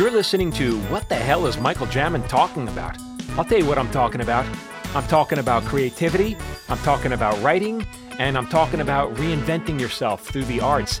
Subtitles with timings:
[0.00, 2.96] You're listening to What the Hell is Michael Jamin Talking About?
[3.36, 4.46] I'll tell you what I'm talking about.
[4.94, 6.38] I'm talking about creativity,
[6.70, 7.86] I'm talking about writing,
[8.18, 11.00] and I'm talking about reinventing yourself through the arts.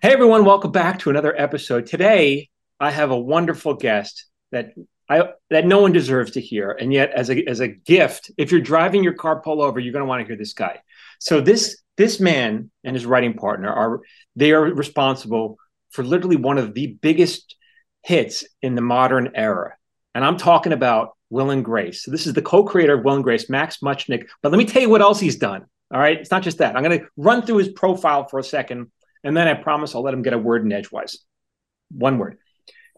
[0.00, 1.86] Hey everyone, welcome back to another episode.
[1.86, 4.74] Today, I have a wonderful guest that
[5.08, 8.52] I that no one deserves to hear, and yet as a as a gift, if
[8.52, 9.80] you're driving your car, pull over.
[9.80, 10.78] You're going to want to hear this guy.
[11.18, 14.00] So this this man and his writing partner are
[14.34, 15.58] they are responsible
[15.90, 17.56] for literally one of the biggest
[18.02, 19.74] hits in the modern era,
[20.14, 22.02] and I'm talking about Will and Grace.
[22.02, 24.24] So this is the co-creator of Will and Grace, Max Mutchnick.
[24.42, 25.66] But let me tell you what else he's done.
[25.92, 26.74] All right, it's not just that.
[26.74, 28.90] I'm going to run through his profile for a second,
[29.22, 31.18] and then I promise I'll let him get a word in edgewise.
[31.90, 32.38] One word.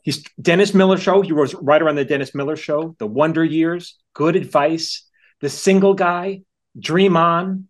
[0.02, 1.22] He's Dennis Miller Show.
[1.22, 5.08] He was right around the Dennis Miller Show, The Wonder Years, Good Advice,
[5.40, 6.42] The Single Guy,
[6.78, 7.68] Dream On,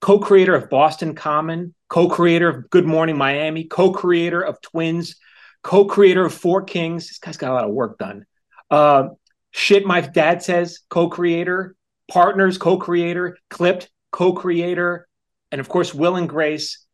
[0.00, 5.16] co creator of Boston Common, co creator of Good Morning Miami, co creator of Twins,
[5.62, 7.08] co creator of Four Kings.
[7.08, 8.24] This guy's got a lot of work done.
[8.70, 9.08] Uh,
[9.50, 11.76] Shit, My Dad Says, co creator,
[12.10, 15.08] Partners, co creator, Clipped, co creator,
[15.50, 16.84] and of course, Will and Grace.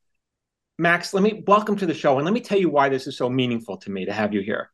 [0.79, 3.17] Max, let me welcome to the show and let me tell you why this is
[3.17, 4.71] so meaningful to me to have you here.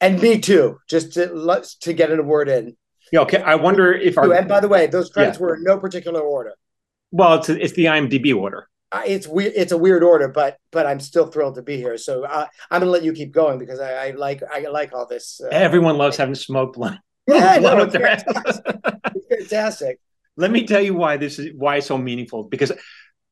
[0.00, 2.76] And me too, just to let's to get a word in.
[3.10, 3.42] Yeah, okay.
[3.42, 5.46] I wonder if our and by the way, those credits yeah.
[5.46, 6.52] were in no particular order.
[7.14, 8.68] Well, it's it's the IMDb order.
[8.90, 9.52] Uh, it's weird.
[9.54, 11.96] It's a weird order, but but I'm still thrilled to be here.
[11.96, 15.06] So uh, I'm gonna let you keep going because I, I like I like all
[15.06, 15.40] this.
[15.40, 16.98] Uh, Everyone loves having smoke blunt.
[17.26, 18.76] Yeah, no, it's fantastic.
[19.14, 20.00] it's fantastic.
[20.36, 22.72] Let me tell you why this is why it's so meaningful because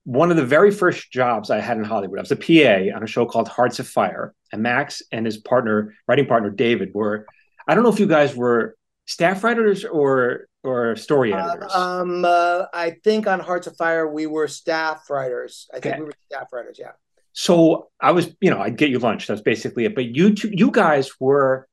[0.05, 3.03] one of the very first jobs I had in Hollywood, I was a PA on
[3.03, 7.27] a show called Hearts Afire, and Max and his partner, writing partner David, were
[7.67, 8.77] I don't know if you guys were
[9.13, 11.75] staff writers or or story uh, editors.
[11.75, 15.69] Um, uh, I think on Hearts Afire we were staff writers.
[15.73, 16.01] I think okay.
[16.01, 16.79] we were staff writers.
[16.81, 16.93] Yeah.
[17.33, 19.27] So I was, you know, I'd get you lunch.
[19.27, 19.95] That's basically it.
[19.95, 21.69] But you two, you guys were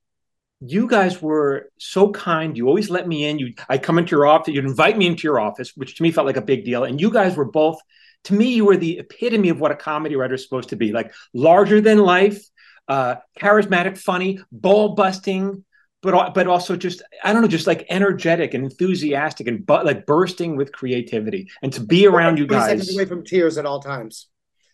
[0.61, 2.57] you guys were so kind.
[2.57, 3.39] You always let me in.
[3.39, 4.53] You, I come into your office.
[4.53, 6.83] You'd invite me into your office, which to me felt like a big deal.
[6.83, 7.79] And you guys were both
[8.25, 10.91] to me, you were the epitome of what a comedy writer is supposed to be
[10.91, 12.43] like larger than life,
[12.87, 15.63] uh, charismatic, funny, ball busting,
[16.01, 20.05] but but also just I don't know, just like energetic and enthusiastic and but like
[20.05, 21.49] bursting with creativity.
[21.61, 24.27] And to be around you guys, seconds away from tears at all times.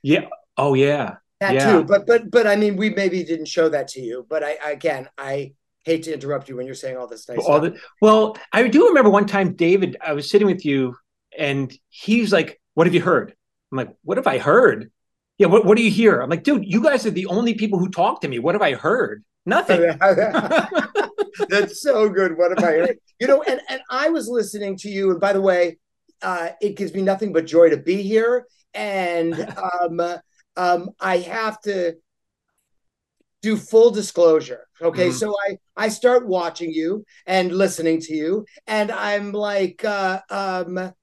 [0.04, 0.28] Yeah.
[0.58, 1.16] Oh yeah.
[1.42, 1.72] That yeah.
[1.72, 1.84] too.
[1.84, 4.26] But but but I mean, we maybe didn't show that to you.
[4.30, 5.54] But I again, I
[5.84, 7.74] hate to interrupt you when you're saying all this nice all stuff.
[7.74, 9.98] The, well, I do remember one time, David.
[10.02, 10.96] I was sitting with you,
[11.38, 13.36] and he's like, "What have you heard?"
[13.72, 14.92] I'm like, what have I heard?
[15.38, 16.22] Yeah, what, what do you hear?
[16.22, 18.40] I'm like, dude, you guys are the only people who talk to me.
[18.40, 19.24] What have I heard?
[19.46, 19.82] Nothing.
[21.50, 22.38] That's so good.
[22.38, 22.98] What have I heard?
[23.20, 25.12] You know, and, and I was listening to you.
[25.12, 25.78] And by the way,
[26.22, 28.46] uh, it gives me nothing but joy to be here.
[28.74, 29.34] And
[29.82, 30.02] um,
[30.58, 31.96] um, I have to
[33.42, 34.68] do full disclosure.
[34.82, 35.10] Okay.
[35.10, 35.18] Mm-hmm.
[35.18, 38.46] So I, I start watching you and listening to you.
[38.68, 40.94] And I'm like, uh, um,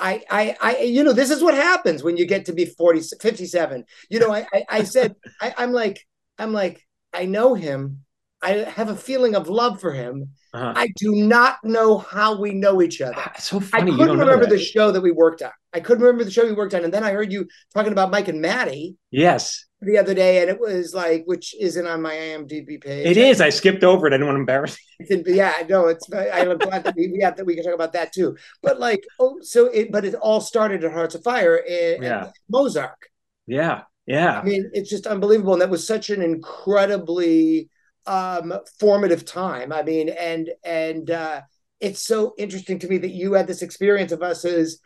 [0.00, 3.02] I, I, I, you know, this is what happens when you get to be 40,
[3.20, 3.84] 57.
[4.08, 6.06] You know, I, I, I said, I, I'm like,
[6.38, 8.04] I'm like, I know him.
[8.42, 10.30] I have a feeling of love for him.
[10.54, 10.72] Uh-huh.
[10.74, 13.22] I do not know how we know each other.
[13.38, 13.92] So funny.
[13.92, 15.50] I couldn't remember the show that we worked on.
[15.72, 16.84] I couldn't remember the show we worked on.
[16.84, 18.96] And then I heard you talking about Mike and Maddie.
[19.10, 19.66] Yes.
[19.82, 23.06] The other day, and it was like, which isn't on my IMDb page.
[23.06, 23.40] It is.
[23.40, 24.10] I skipped over it.
[24.10, 25.22] I didn't want to embarrass you.
[25.26, 26.06] Yeah, no, it's.
[26.12, 28.36] I'm glad that we, have that we can talk about that too.
[28.62, 29.90] But like, oh, so it.
[29.90, 32.30] But it all started at Hearts Afire in, yeah.
[32.50, 33.08] Mozark.
[33.46, 34.38] Yeah, yeah.
[34.38, 37.70] I mean, it's just unbelievable, and that was such an incredibly
[38.06, 39.72] um formative time.
[39.72, 41.40] I mean, and and uh
[41.80, 44.78] it's so interesting to me that you had this experience of us as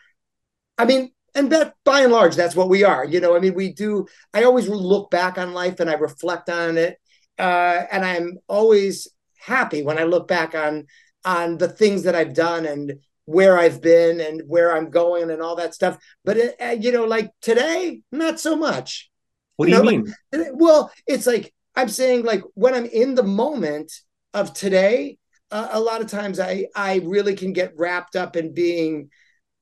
[0.78, 3.04] I mean, and that by and large, that's what we are.
[3.04, 4.06] You know, I mean, we do.
[4.32, 6.98] I always look back on life and I reflect on it,
[7.38, 9.08] uh, and I'm always
[9.38, 10.86] happy when I look back on
[11.24, 15.40] on the things that I've done and where I've been and where I'm going and
[15.40, 15.98] all that stuff.
[16.24, 19.10] But it, uh, you know, like today, not so much.
[19.56, 20.14] What do you, know, you mean?
[20.32, 23.92] Like, well, it's like I'm saying, like when I'm in the moment
[24.32, 25.18] of today,
[25.50, 29.10] uh, a lot of times I I really can get wrapped up in being,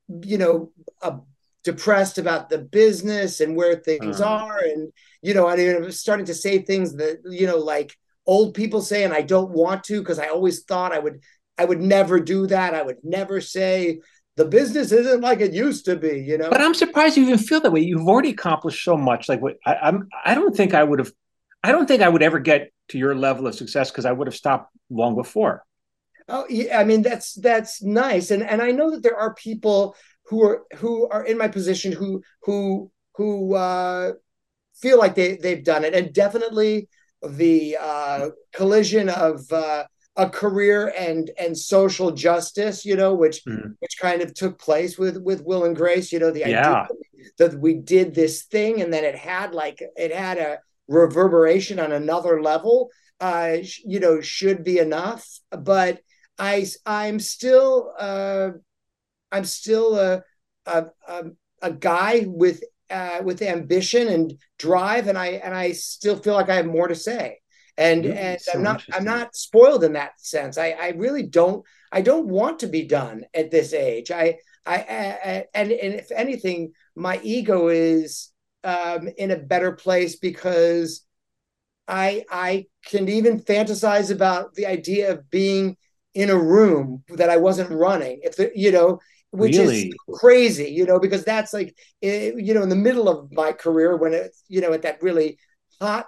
[0.09, 1.19] you know, a
[1.65, 5.93] depressed about the business and where things uh are and you know i mean i'm
[5.93, 9.85] starting to say things that you know like old people say and i don't want
[9.85, 11.21] to because i always thought i would
[11.59, 12.75] i would never do that.
[12.75, 14.01] I would never say
[14.37, 16.51] the business isn't like it used to be you know?
[16.51, 17.81] But i'm surprised you even feel that way.
[17.81, 19.29] You've already accomplished so much.
[19.29, 21.13] Like what I, i'm i don't think i would have
[21.63, 24.27] i don't think i would ever get to your level of success because i would
[24.27, 25.65] have stopped long before.
[26.29, 28.31] Oh yeah i mean that's that's nice.
[28.31, 29.97] And and i know that there are people
[30.33, 34.13] who are who are in my position who who who uh,
[34.75, 36.89] feel like they they've done it, and definitely
[37.23, 39.85] the uh, collision of uh,
[40.17, 43.73] a career and and social justice, you know, which mm-hmm.
[43.81, 46.11] which kind of took place with with Will and Grace.
[46.13, 46.87] You know, the yeah.
[46.87, 46.87] idea
[47.39, 51.93] that we did this thing and then it had like it had a reverberation on
[51.93, 52.89] another level.
[53.21, 56.01] Uh, you know, should be enough, but
[56.39, 58.53] I I'm still uh,
[59.33, 60.23] I'm still a
[60.67, 61.25] a, a,
[61.63, 66.51] a guy with uh, with ambition and drive, and I and I still feel like
[66.51, 67.39] I have more to say
[67.77, 70.59] and and so I'm not I'm not spoiled in that sense.
[70.59, 74.11] I I really don't I don't want to be done at this age.
[74.11, 78.31] I I, I and and if anything, my ego is
[78.63, 81.05] um, in a better place because
[81.89, 85.77] I I can even fantasize about the idea of being
[86.15, 88.21] in a room that I wasn't running.
[88.23, 89.01] If the, you know,
[89.33, 89.89] which really?
[89.89, 93.53] is crazy, you know, because that's like, eh, you know, in the middle of my
[93.53, 95.39] career when it's, you know, at that really
[95.81, 96.07] hot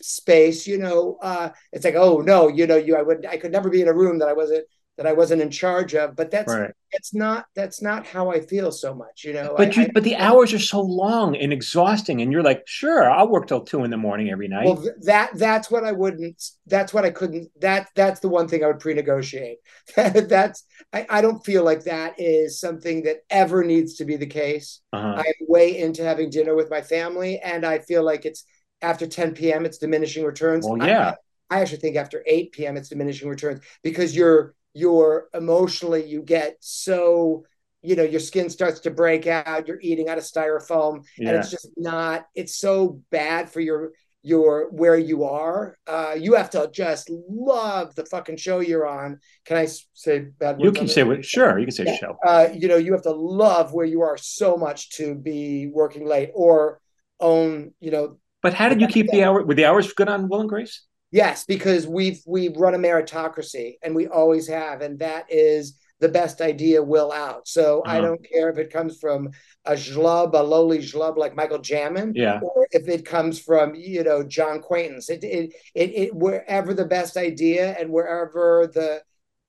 [0.00, 3.52] space you know uh it's like oh no you know you i would i could
[3.52, 4.66] never be in a room that i wasn't
[5.02, 6.72] that i wasn't in charge of but that's right.
[6.92, 9.90] that's not that's not how i feel so much you know but I, you I,
[9.92, 13.62] but the hours are so long and exhausting and you're like sure i'll work till
[13.62, 17.10] two in the morning every night well that that's what i wouldn't that's what i
[17.10, 19.58] couldn't that that's the one thing i would pre-negotiate
[19.96, 24.26] that's I, I don't feel like that is something that ever needs to be the
[24.26, 25.22] case uh-huh.
[25.24, 28.44] i'm way into having dinner with my family and i feel like it's
[28.82, 29.64] after 10 p.m.
[29.64, 30.66] it's diminishing returns.
[30.66, 31.14] Well, yeah.
[31.50, 32.76] I, I actually think after 8 p.m.
[32.76, 37.44] it's diminishing returns because you're you're emotionally you get so
[37.82, 41.28] you know your skin starts to break out you're eating out of styrofoam yeah.
[41.28, 43.92] and it's just not it's so bad for your
[44.24, 49.18] your where you are uh you have to just love the fucking show you're on
[49.44, 51.96] can i say bad you can say what sure you can say yeah.
[51.96, 55.66] show uh you know you have to love where you are so much to be
[55.74, 56.80] working late or
[57.18, 59.44] own you know but how did you keep the hour?
[59.44, 60.82] Were the hours good on Will and Grace?
[61.12, 66.08] Yes, because we've we've run a meritocracy and we always have, and that is the
[66.08, 67.46] best idea will out.
[67.46, 67.96] So uh-huh.
[67.96, 69.30] I don't care if it comes from
[69.66, 74.02] a schlub, a lowly schlub like Michael Jamin, yeah, or if it comes from you
[74.02, 75.10] know John Quaintance.
[75.10, 79.02] It it it, it wherever the best idea and wherever the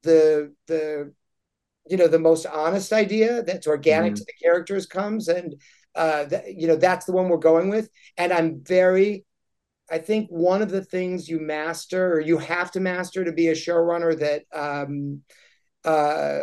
[0.04, 1.14] the the
[1.90, 4.16] you know the most honest idea that's organic mm.
[4.18, 5.56] to the characters comes and
[5.96, 7.90] uh, that, you know, that's the one we're going with.
[8.18, 9.26] And I'm very,
[9.92, 13.50] I think one of the things you master or you have to master to be
[13.50, 15.22] a showrunner that um,
[15.84, 16.40] uh,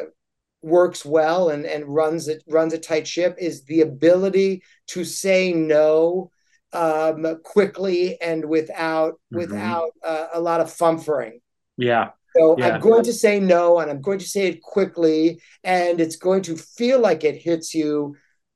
[0.62, 5.52] works well and, and runs it runs a tight ship is the ability to say
[5.52, 6.30] no
[6.72, 9.38] um, quickly and without mm-hmm.
[9.38, 11.40] without uh, a lot of fumfering.
[11.76, 12.10] Yeah.
[12.36, 12.74] So yeah.
[12.74, 16.42] I'm going to say no, and I'm going to say it quickly, and it's going
[16.42, 18.14] to feel like it hits you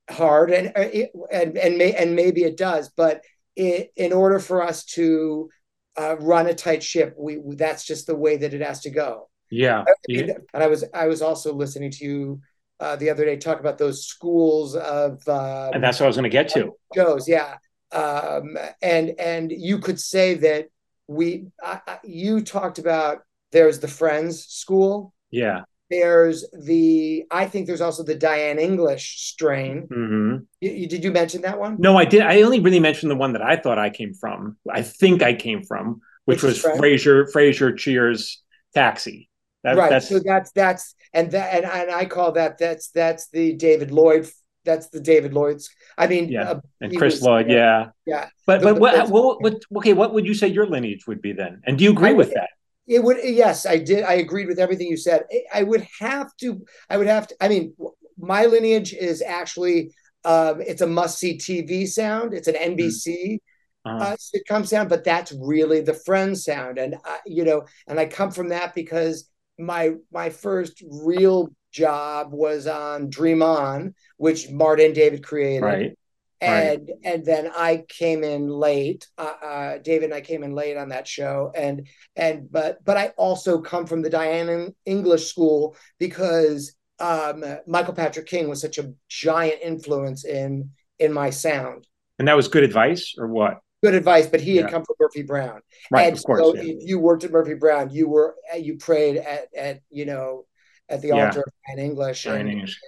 [0.09, 0.87] hard and uh,
[1.31, 3.21] and and, may, and maybe it does but
[3.55, 5.49] it, in order for us to
[5.97, 9.29] uh, run a tight ship we that's just the way that it has to go.
[9.51, 10.33] Yeah, yeah.
[10.53, 12.41] and i was i was also listening to you
[12.79, 16.17] uh, the other day talk about those schools of um, and that's what i was
[16.17, 16.71] going to get to.
[16.93, 17.57] Shows yeah.
[17.91, 20.67] Um, and and you could say that
[21.07, 23.19] we I, I, you talked about
[23.51, 25.13] there's the friends school.
[25.31, 29.87] Yeah there's the I think there's also the Diane English strain.
[29.87, 30.37] Mm-hmm.
[30.61, 31.77] You, you, did you mention that one?
[31.79, 32.21] No, I did.
[32.21, 34.57] I only really mentioned the one that I thought I came from.
[34.71, 38.41] I think I came from, which, which was Frasier Frasier Cheers
[38.73, 39.29] Taxi.
[39.63, 39.89] That, right.
[39.89, 43.91] That's, so that's that's and that and, and I call that that's that's the David
[43.91, 44.29] Lloyd.
[44.63, 45.69] That's the David Lloyd's.
[45.95, 48.29] I mean, yeah, uh, and Chris was, Lloyd, yeah, yeah.
[48.47, 49.93] But the, but the, what, what, what okay?
[49.93, 51.61] What would you say your lineage would be then?
[51.65, 52.49] And do you agree I, with that?
[52.87, 55.23] It would yes i did i agreed with everything you said.
[55.53, 57.73] I would have to i would have to i mean
[58.17, 59.91] my lineage is actually
[60.23, 62.33] um, it's a must see tv sound.
[62.33, 63.37] It's an nbc
[63.85, 63.97] uh-huh.
[63.97, 66.77] uh, sitcom sound but that's really the friends sound.
[66.77, 72.31] And I, you know and i come from that because my my first real job
[72.31, 75.63] was on dream on which martin david created.
[75.65, 75.97] Right
[76.41, 76.97] and right.
[77.03, 79.07] and then I came in late.
[79.17, 82.97] Uh, uh, David and I came in late on that show, and and but but
[82.97, 88.77] I also come from the Diane English School because um, Michael Patrick King was such
[88.77, 91.87] a giant influence in in my sound.
[92.19, 93.59] And that was good advice, or what?
[93.83, 94.63] Good advice, but he yeah.
[94.63, 95.61] had come from Murphy Brown,
[95.91, 96.07] right?
[96.07, 96.63] And of course, so yeah.
[96.63, 100.45] if you worked at Murphy Brown, you were you prayed at at you know
[100.89, 101.25] at the yeah.
[101.25, 102.23] altar of Diane English.
[102.23, 102.79] Diane English.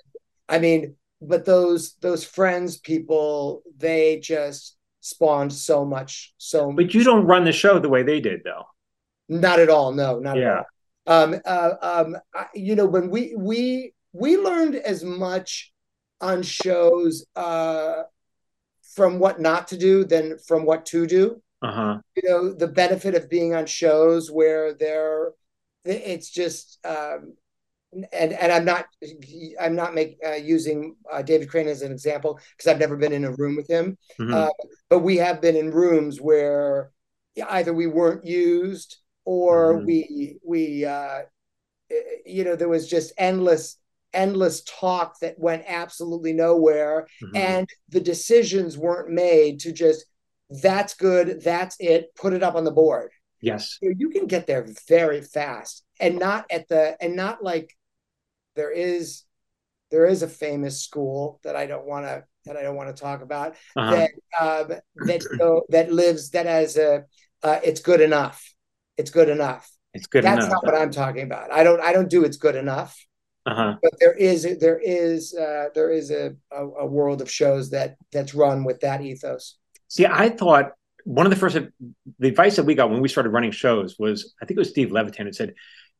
[0.50, 7.04] I mean, but those those friends people they just spawned so much so but you
[7.04, 8.64] don't run the show the way they did though
[9.30, 10.52] not at all no not yeah.
[10.52, 15.72] at all um uh, um I, you know when we we we learned as much
[16.20, 18.04] on shows uh
[18.98, 21.40] from what not to do than from what to do.
[21.62, 22.00] Uh-huh.
[22.16, 25.34] You know, the benefit of being on shows where they're
[25.86, 27.36] it's just um
[27.94, 28.86] and and I'm not
[29.60, 33.14] I'm not make uh, using uh, David Crane as an example because I've never been
[33.14, 34.34] in a room with him, Mhm.
[34.34, 34.50] uh,
[34.90, 36.92] but we have been in rooms where
[37.50, 39.86] either we weren't used or Mhm.
[39.86, 41.22] we we uh,
[42.26, 43.78] you know there was just endless
[44.14, 47.36] endless talk that went absolutely nowhere Mhm.
[47.36, 50.06] and the decisions weren't made to just
[50.50, 53.78] that's good that's it put it up on the board yes.
[53.82, 57.76] know, you can get there very fast and not at the and not like
[58.56, 59.24] there is
[59.92, 63.02] there is a famous school that I don't want to that I don't want to
[63.02, 63.96] talk about Uh-huh.
[63.96, 67.06] that um, that so, that lives that has a
[67.44, 68.54] uh, it's good enough
[68.98, 70.52] it's good enough It's good that's enough.
[70.64, 72.98] not what I'm talking about I don't I don't do it's good enough
[73.46, 73.76] Uh-huh.
[73.82, 77.96] but there is there is uh, there is a, a a world of shows that
[78.12, 79.58] that's run with that ethos
[79.90, 80.72] See, I thought
[81.06, 81.58] one of the first
[82.20, 84.70] the advice that we got when we started running shows was I think it was
[84.70, 85.54] Steve Levitan who said,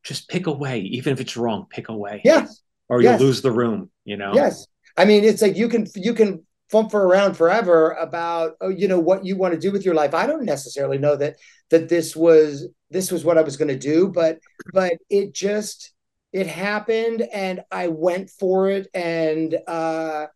[0.08, 2.22] just pick away, even if it's wrong, pick away.
[2.24, 3.20] yes Or Yes.
[3.20, 4.34] you'll lose the room, you know?
[4.34, 4.66] Yes.
[4.96, 8.98] I mean, it's like you can you can fumper around forever about oh, you know
[8.98, 10.14] what you want to do with your life.
[10.14, 11.36] I don't necessarily know that
[11.70, 14.38] that this was this was what I was going to do, but
[14.72, 15.92] but it just
[16.32, 20.26] it happened and I went for it and uh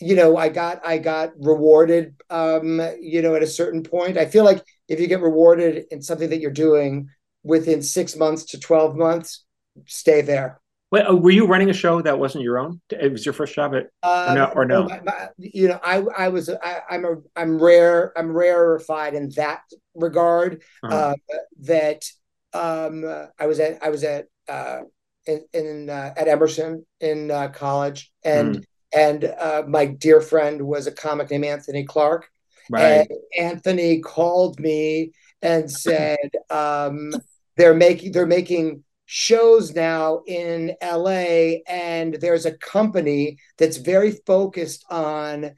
[0.00, 4.16] you know I got I got rewarded um you know at a certain point.
[4.18, 7.08] I feel like if you get rewarded in something that you're doing
[7.42, 9.44] within 6 months to 12 months,
[9.86, 10.60] stay there.
[10.90, 12.78] Wait, oh, were you running a show that wasn't your own?
[12.90, 14.84] It was your first job at Um, no- or no?
[14.84, 19.30] my- my- you know, I I was I, I'm a I'm rare I'm rarefied in
[19.36, 19.62] that
[19.94, 20.62] regard.
[20.82, 20.94] Uh-huh.
[20.94, 21.14] Uh,
[21.60, 22.04] that
[22.52, 23.04] um,
[23.38, 24.80] I was at I was at uh,
[25.26, 28.64] in, in uh, at Emerson in uh, college, and Mm.
[28.94, 32.28] and uh, my dear friend was a comic named Anthony Clark,
[32.68, 33.08] right.
[33.08, 33.08] and
[33.38, 36.18] Anthony called me and said
[36.50, 37.12] um,
[37.56, 44.84] they're making they're making shows now in LA, and there's a company that's very focused
[44.90, 45.52] on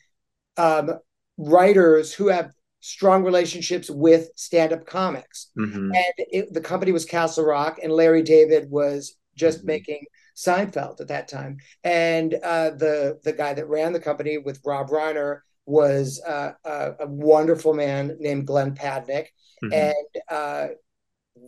[0.56, 0.90] um,
[1.36, 5.50] writers who have strong relationships with stand-up comics.
[5.58, 5.90] Mhm.
[5.94, 9.66] And it, the company was Castle Rock, and Larry David was just Mhm.
[9.66, 10.04] making
[10.36, 11.58] Seinfeld at that time.
[11.82, 16.92] And uh, the the guy that ran the company with Rob Reiner was uh, a,
[17.00, 19.28] a wonderful man named Glenn Padnick,
[19.62, 19.72] Mhm.
[19.72, 20.66] and uh,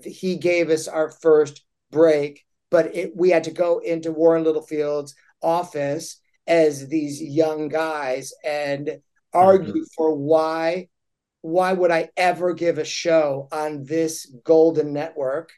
[0.02, 2.44] he gave us our first break.
[2.70, 8.98] But it, we had to go into Warren Littlefield's office as these young guys and
[9.32, 10.88] argue for why
[11.42, 15.52] why would I ever give a show on this golden network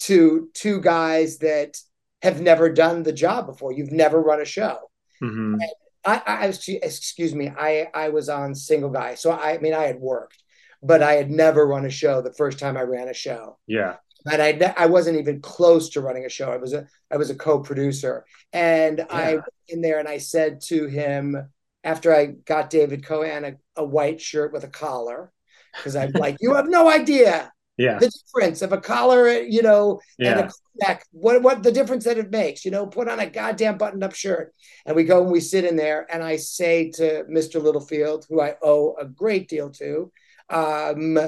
[0.00, 1.78] to two guys that
[2.20, 3.72] have never done the job before?
[3.72, 4.78] You've never run a show.
[5.22, 5.56] Mhm.
[6.04, 9.14] I, I was, excuse me, I, I was on single guy.
[9.14, 10.41] So I, I mean, I had worked,
[10.82, 13.58] but I had never run a show the first time I ran a show.
[13.66, 13.96] Yeah.
[14.30, 16.50] And I, I wasn't even close to running a show.
[16.50, 20.60] I was a, I was a co-producer and I went in there and I said
[20.62, 21.50] to him,
[21.84, 25.32] after I got David Kohan a, a white shirt with a collar,
[25.76, 27.98] because I'm like, you have no idea Yeah.
[27.98, 30.48] the difference of a collar, you know, and Yeah.
[30.48, 31.04] a neck.
[31.10, 32.64] What what the difference that it makes?
[32.66, 34.54] You know, put on a goddamn buttoned up shirt.
[34.84, 37.60] And we go and we sit in there, and I say to Mr.
[37.60, 40.12] Littlefield, who I owe a great deal to,
[40.52, 41.18] um,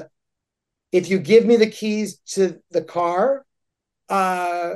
[0.91, 3.45] if you give me the keys to the car,
[4.09, 4.75] uh,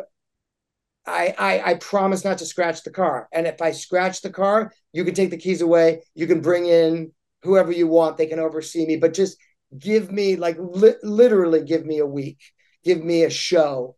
[1.06, 3.28] I, I I promise not to scratch the car.
[3.34, 6.04] And if I scratch the car, you can take the keys away.
[6.14, 7.12] You can bring in
[7.44, 8.18] whoever you want.
[8.18, 9.38] They can oversee me, but just
[9.78, 12.40] give me like li- literally give me a week.
[12.84, 13.96] Give me a show,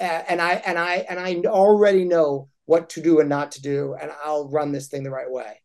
[0.00, 3.62] uh, and I and I and I already know what to do and not to
[3.62, 5.60] do, and I'll run this thing the right way.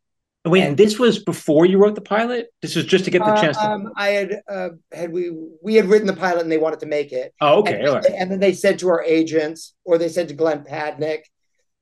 [0.46, 2.48] Wait, And- this was before you wrote the pilot?
[2.62, 3.64] This was just to get the Uh, chance to.
[3.70, 5.32] um, I had uh, had we
[5.62, 7.34] we had written the pilot and they wanted to make it.
[7.42, 7.82] oh, okay.
[7.82, 8.06] And, right.
[8.06, 11.24] and then they said to our agents, or they said to Glenn Padnick,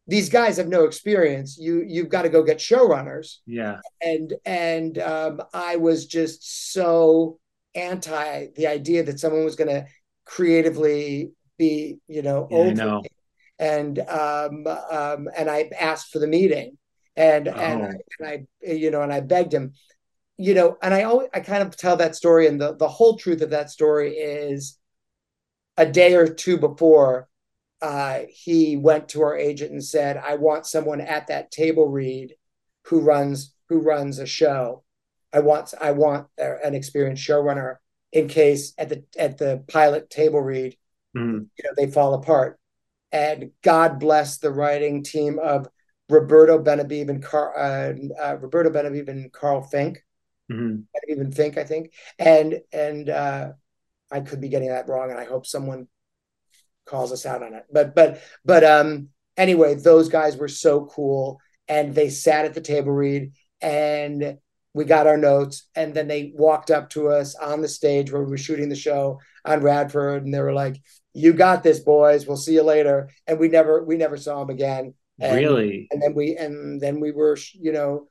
[0.08, 1.58] "These guys have no experience.
[1.60, 3.78] You you've got to go get showrunners." Yeah.
[4.02, 7.40] And and um, I was just so
[7.76, 9.86] anti the idea that someone was going to
[10.26, 13.04] creatively be, you know, Yeah, I know.
[13.60, 16.78] And um, um, and I asked for the meeting,
[17.18, 17.86] and and, Oh.
[17.86, 19.74] I, and I you know and I begged him,
[20.38, 23.18] you know, and I always I kind of tell that story, and the the whole
[23.18, 24.78] truth of that story is
[25.76, 27.28] a day or two before
[27.82, 32.36] uh, he went to our agent and said, "I want someone at that table read
[32.86, 34.84] who runs who runs a show.
[35.34, 37.76] I want I want an experienced showrunner
[38.12, 40.78] in case at the at the pilot table read,
[41.16, 41.48] Mhm.
[41.58, 42.60] you know, they fall apart."
[43.12, 45.68] And God bless the writing team of
[46.10, 50.04] Roberto Benavieve and Car- uh, uh, Roberto Benavieve and Carl Fink
[50.52, 50.82] Mm-hmm.
[51.10, 51.58] Even think.
[51.58, 53.52] I think, and and uh,
[54.12, 55.88] I could be getting that wrong, and I hope someone
[56.86, 57.66] calls us out on it.
[57.72, 62.62] But but but um anyway, those guys were so cool, and they sat at the
[62.62, 64.38] table read, and
[64.74, 68.24] we got our notes, and then they walked up to us on the stage where
[68.24, 70.82] we were shooting the show on Radford, and they were like,
[71.14, 72.26] "You got this, boys.
[72.26, 74.94] We'll see you later." And we never we never saw them again.
[75.20, 75.88] And, really?
[75.92, 78.08] And then we and then we were you know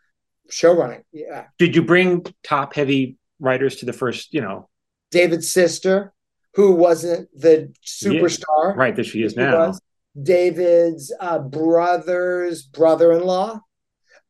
[0.51, 1.03] show running.
[1.13, 1.47] Yeah.
[1.59, 4.33] Did you bring top heavy writers to the first?
[4.35, 4.69] You know,
[5.11, 6.13] David's sister,
[6.55, 8.75] who wasn't the superstar, yeah.
[8.77, 8.97] right?
[8.97, 9.69] That she is now.
[9.69, 9.81] Was.
[10.21, 13.61] David's uh, brother's brother-in-law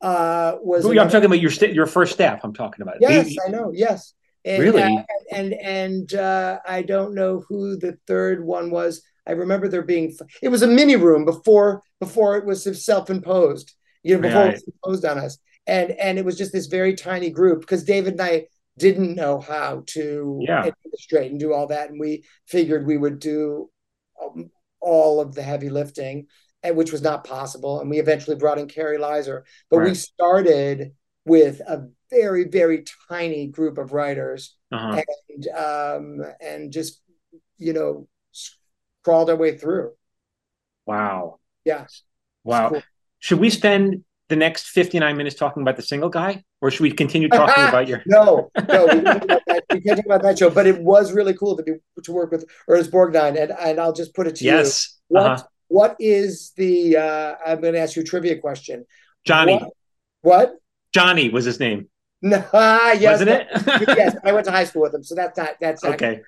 [0.00, 0.84] uh, was.
[0.84, 2.40] Oh, I'm talking about your st- your first staff.
[2.42, 2.96] I'm talking about.
[3.00, 3.72] Yes, I know.
[3.72, 4.14] Yes.
[4.44, 4.82] And, really?
[4.82, 5.02] Uh,
[5.32, 9.02] and and uh, I don't know who the third one was.
[9.26, 13.74] I remember there being it was a mini room before before it was self-imposed.
[14.02, 14.50] You know, before right.
[14.50, 17.84] it was imposed on us, and and it was just this very tiny group because
[17.84, 18.46] David and I
[18.78, 20.66] didn't know how to yeah.
[20.66, 23.70] administrate and do all that, and we figured we would do
[24.22, 26.26] um, all of the heavy lifting,
[26.62, 27.80] and which was not possible.
[27.80, 29.88] And we eventually brought in Kari Lizer, but right.
[29.88, 30.92] we started
[31.24, 35.02] with a very very tiny group of writers, uh-huh.
[35.28, 37.00] and um, and just
[37.58, 38.06] you know
[39.06, 39.92] crawled our way through.
[40.84, 41.38] Wow.
[41.64, 41.86] Yeah.
[42.42, 42.70] Wow.
[42.70, 42.82] Cool.
[43.20, 46.90] Should we spend the next 59 minutes talking about the single guy or should we
[46.90, 48.86] continue talking about your no no
[49.70, 52.32] we can't, talk about that show but it was really cool to be to work
[52.32, 54.50] with ernest borgnine and, and i'll just put it to yes.
[54.50, 55.44] you yes what uh-huh.
[55.68, 58.84] what is the uh i'm going to ask you a trivia question
[59.24, 59.70] johnny what,
[60.22, 60.54] what?
[60.92, 61.88] johnny was his name
[62.20, 63.46] no yes wasn't it
[63.96, 66.20] yes i went to high school with him so that's not that's not okay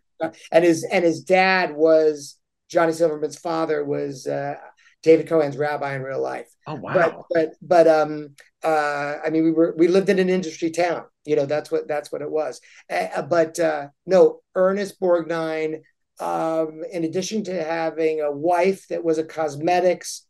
[0.53, 2.38] and his and his dad was
[2.69, 4.55] johnny silverman's father was uh
[5.03, 6.49] David Kohan's rabbi in real life.
[6.67, 7.25] Oh wow!
[7.31, 8.35] But but, but um
[8.65, 11.05] uh I mean we were we lived in an industry town.
[11.25, 12.61] You know that's what that's what it was.
[12.91, 15.83] Uh, but uh, no, Ernest Borgnine.
[16.21, 20.27] Um, in addition to having a wife that was a cosmetics,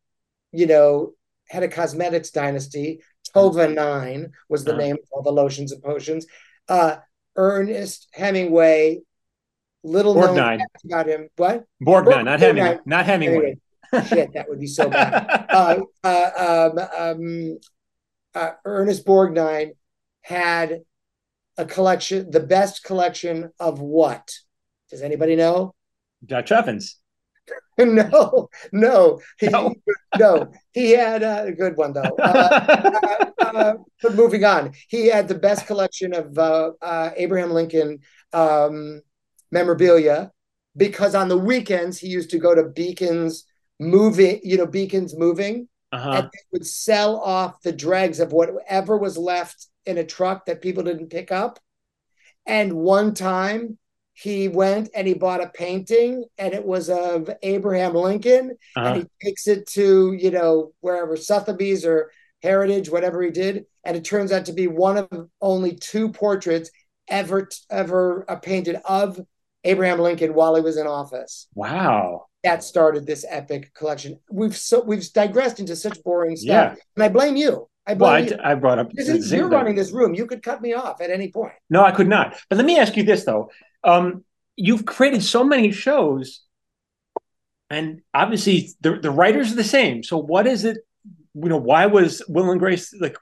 [0.52, 1.14] you know,
[1.48, 3.00] had a cosmetics dynasty.
[3.34, 4.80] Tova Nine was the uh-huh.
[4.80, 6.26] name of all the lotions and potions.
[6.68, 6.96] Uh,
[7.36, 9.00] Ernest Hemingway,
[9.82, 10.58] little Borgnine.
[10.58, 11.28] known about him.
[11.36, 11.64] What?
[11.82, 12.78] Borgnine, Borgnine, not Hemingway.
[12.84, 13.58] Not Hemingway.
[14.06, 15.46] Shit, that would be so bad.
[15.50, 17.58] uh, uh, um, um,
[18.34, 19.72] uh, Ernest Borgnine
[20.22, 20.82] had
[21.56, 24.32] a collection, the best collection of what?
[24.90, 25.74] Does anybody know?
[26.24, 26.96] Dutch ovens.
[27.78, 29.74] no, no, he, no.
[30.18, 30.52] no.
[30.72, 32.16] He had a good one though.
[32.18, 37.50] Uh, uh, uh, but moving on, he had the best collection of uh, uh, Abraham
[37.52, 38.00] Lincoln
[38.32, 39.00] um,
[39.50, 40.32] memorabilia
[40.76, 43.42] because on the weekends he used to go to Bekins
[43.80, 46.10] moving, you know, Bekins moving, uh-huh.
[46.10, 50.62] and they would sell off the dregs of whatever was left in a truck that
[50.62, 51.58] people didn't pick up.
[52.46, 53.78] And one time
[54.12, 58.86] he went and he bought a painting and it was of Abraham Lincoln uh-huh.
[58.86, 62.10] and he takes it to, you know, wherever Sotheby's or
[62.42, 63.66] Heritage, whatever he did.
[63.84, 65.08] And it turns out to be one of
[65.40, 66.70] only two portraits
[67.08, 69.20] ever, ever uh, painted of
[69.64, 71.48] Abraham Lincoln while he was in office.
[71.54, 74.18] Wow that started this epic collection.
[74.30, 76.82] We've so we've digressed into such boring stuff, yeah.
[76.96, 77.68] and I blame you.
[77.86, 78.36] I blame well, you.
[78.42, 80.14] I, I brought up because you're running this room.
[80.14, 81.54] You could cut me off at any point.
[81.70, 82.36] No, I could not.
[82.48, 83.50] But let me ask you this though:
[83.82, 84.24] um,
[84.56, 86.42] you've created so many shows,
[87.70, 90.02] and obviously the the writers are the same.
[90.02, 90.78] So what is it?
[91.34, 93.16] You know, why was Will and Grace like?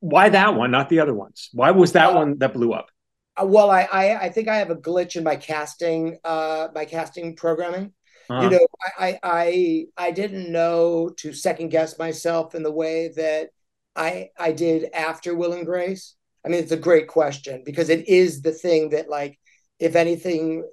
[0.00, 1.48] Why that one, not the other ones?
[1.52, 2.88] Why was that one that blew up?
[3.36, 6.84] Uh, well, I, I I think I have a glitch in my casting uh my
[6.84, 7.92] casting programming.
[8.30, 8.42] Uh-huh.
[8.42, 8.66] You know,
[8.98, 13.50] I, I I didn't know to second guess myself in the way that
[13.94, 16.14] I I did after Will and Grace.
[16.44, 19.38] I mean, it's a great question because it is the thing that like
[19.78, 20.64] if anything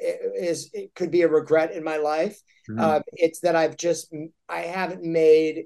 [0.00, 2.80] is it could be a regret in my life mm-hmm.
[2.80, 4.14] um, it's that i've just
[4.48, 5.64] i haven't made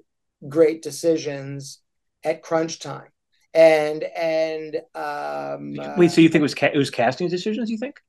[0.48, 1.80] great decisions
[2.22, 3.08] at crunch time
[3.54, 7.78] and and um wait so you think it was ca- it was casting decisions you
[7.78, 8.00] think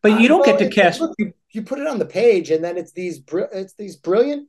[0.00, 1.00] but you don't uh, well, get to cast.
[1.00, 4.48] Look, you, you put it on the page, and then it's these it's these brilliant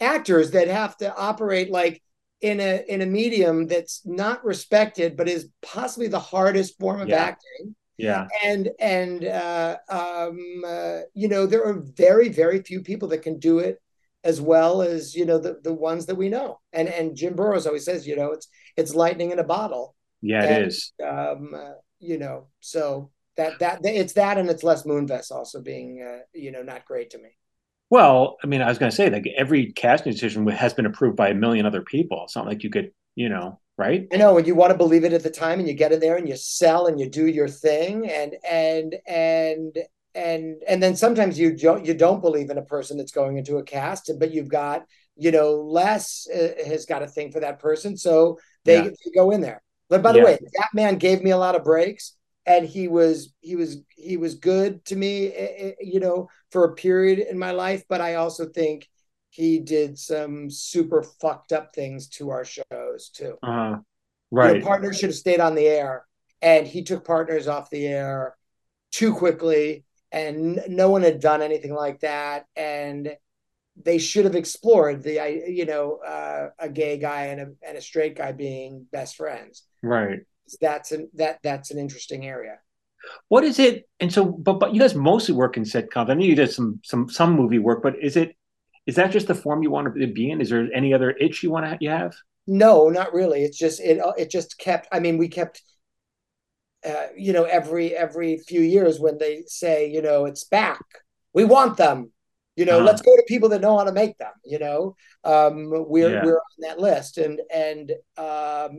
[0.00, 2.02] actors that have to operate like
[2.40, 7.08] in a in a medium that's not respected, but is possibly the hardest form of
[7.08, 7.22] yeah.
[7.22, 7.74] acting.
[7.98, 13.22] Yeah, and and uh, um, uh, you know there are very very few people that
[13.22, 13.80] can do it
[14.24, 16.60] as well as you know the the ones that we know.
[16.72, 19.94] And and Jim Burrows always says, you know, it's it's lightning in a bottle.
[20.20, 20.92] Yeah, and, it is.
[21.04, 26.02] Um, uh, you know, so that that it's that and it's Les Moonves also being
[26.02, 27.30] uh, you know not great to me.
[27.90, 31.16] Well, I mean, I was going to say like every casting decision has been approved
[31.16, 32.22] by a million other people.
[32.24, 33.60] It's not like you could, you know.
[33.78, 34.06] right?
[34.12, 36.00] I know, and you want to believe it at the time, and you get in
[36.00, 39.78] there and you sell and you do your thing, and and and
[40.18, 43.58] and and then sometimes you don't you don't believe in a person that's going into
[43.58, 44.84] a cast, but you've got
[45.16, 48.90] you know Les uh, has got a thing for that person, so they, Yeah.
[48.90, 49.62] they go in there.
[49.88, 50.24] But by the Yeah.
[50.26, 54.16] way, that man gave me a lot of breaks, and he was he was he
[54.16, 57.84] was good to me, eh, eh, you know, for a period in my life.
[57.88, 58.88] But I also think
[59.30, 63.38] he did some super fucked up things to our shows too.
[63.42, 63.78] Uh,
[64.40, 64.62] You know, right.
[64.62, 66.06] partners should have stayed on the air,
[66.42, 68.36] and he took partners off the air
[68.92, 73.16] too quickly, and no one had done anything like that, and
[73.82, 77.76] they should have explored the, I you know, uh, a gay guy and a and
[77.76, 79.64] a straight guy being best friends.
[79.82, 80.20] Right.
[80.60, 82.58] That's an that that's an interesting area.
[83.28, 83.88] What is it?
[84.00, 86.10] And so, but but you guys mostly work in sitcoms.
[86.10, 88.34] I know you did some some some movie work, but is it
[88.86, 90.40] is that just the form you want to be in?
[90.40, 92.14] Is there any other itch you want to you have?
[92.46, 93.44] No, not really.
[93.44, 94.88] It's just it it just kept.
[94.90, 95.62] I mean, we kept.
[96.84, 100.82] Uh, you know, every every few years when they say, you know, it's back,
[101.34, 102.12] we want them.
[102.56, 102.86] You know, Uh-huh.
[102.86, 104.32] let's go to people that know how to make them.
[104.44, 106.22] You know, um, we're Yeah.
[106.24, 108.78] we're on that list, and and um,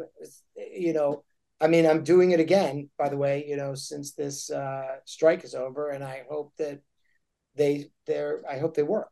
[0.55, 1.23] you know,
[1.61, 2.89] I mean, I'm doing it again.
[2.97, 6.79] By the way, you know, since this uh, strike is over, and I hope that
[7.55, 9.09] they they're I hope they work.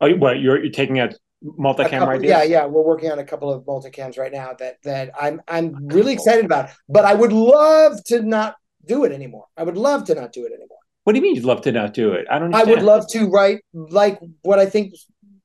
[0.00, 2.30] Oh, well, you're you're taking out A multi-camera couple- ideas?
[2.30, 5.86] yeah, yeah, we're working on a couple of multicams right now that that I'm I'm
[5.86, 6.70] really excited about.
[6.88, 9.46] But I would love to not do it anymore.
[9.56, 10.78] I would love to not do it anymore.
[11.04, 12.26] What do you mean you'd love to not do it?
[12.30, 12.54] I don't.
[12.54, 14.94] I would love to write like what I think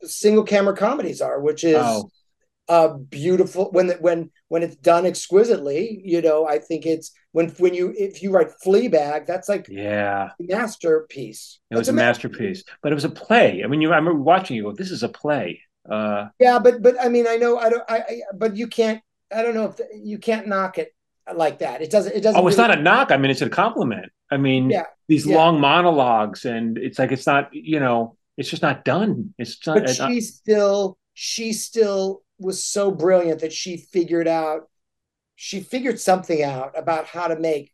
[0.02, 2.10] single camera comedies are, which is Oh,
[2.70, 6.02] uh beautiful when when when it's done exquisitely.
[6.04, 10.30] You know, I think it's when when you if you write Fleabag, that's like yeah,
[10.40, 11.60] a masterpiece.
[11.72, 13.64] it was That's a masterpiece, but it was a play.
[13.64, 13.92] I mean, you.
[13.92, 14.64] I remember watching you.
[14.64, 15.62] Go, this is a play.
[15.90, 17.84] Uh, Yeah, but but I mean, I know I don't.
[17.90, 19.02] I, I but you can't.
[19.36, 20.94] I don't know if the, you can't knock it
[21.34, 21.82] like that.
[21.82, 22.16] It doesn't.
[22.16, 22.40] It doesn't.
[22.42, 23.12] oh, it's really- not a knock.
[23.12, 24.12] I mean, it's a compliment.
[24.32, 25.36] I mean, Yeah, these yeah.
[25.36, 27.54] long monologues, and it's like it's not.
[27.54, 29.34] You know, it's just not done.
[29.38, 29.80] It's not.
[29.80, 34.70] But she still, she still was so brilliant that she figured out.
[35.36, 37.73] She figured something out about how to make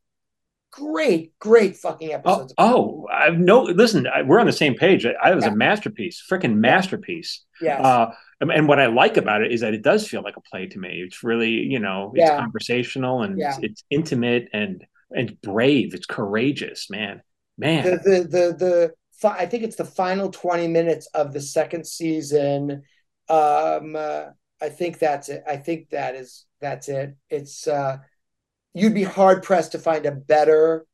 [0.72, 2.54] great, great fucking Oh, episodes.
[2.58, 3.64] oh, I no.
[3.64, 5.06] Listen, I, we're on the same page.
[5.06, 5.52] I, I was Yeah.
[5.52, 7.44] a masterpiece, freaking masterpiece.
[7.62, 7.84] yes.
[7.84, 10.68] Uh, and- what I like about it is that it does feel like a play
[10.68, 11.02] to me.
[11.06, 12.38] It's really, you know, it's Yeah.
[12.40, 13.50] conversational and Yeah.
[13.56, 15.94] it's, it's intimate and and brave.
[15.96, 17.22] It's courageous, man.
[17.58, 21.42] Man, the the the the fi- I think it's the final 20 minutes of the
[21.42, 22.84] second season.
[23.28, 24.26] Um uh,
[24.62, 25.44] I think that's it.
[25.48, 27.16] I think that is that's it.
[27.30, 27.98] It's uh
[28.74, 30.86] you'd be hard pressed to find a better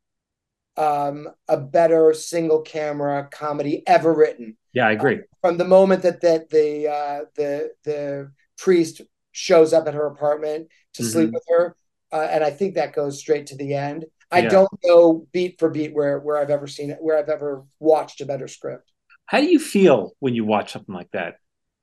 [0.78, 4.58] um a better single camera comedy ever written.
[4.74, 5.22] yeah, I agree.
[5.42, 10.70] From the moment that that the uh the the priest shows up at her apartment
[10.96, 11.12] to Mhm.
[11.12, 11.76] sleep with her
[12.12, 14.06] uh, and I think that goes straight to the end.
[14.32, 14.50] I Yeah.
[14.50, 18.22] don't know beat for beat where where I've ever seen it, where I've ever watched
[18.22, 18.92] a better script.
[19.26, 21.36] How do you feel when you watch something like that?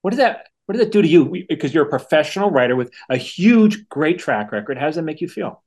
[0.03, 1.45] What does that what does that do to you?
[1.49, 4.79] Because you're a professional writer with a huge, great track record.
[4.79, 5.63] How does that make you feel?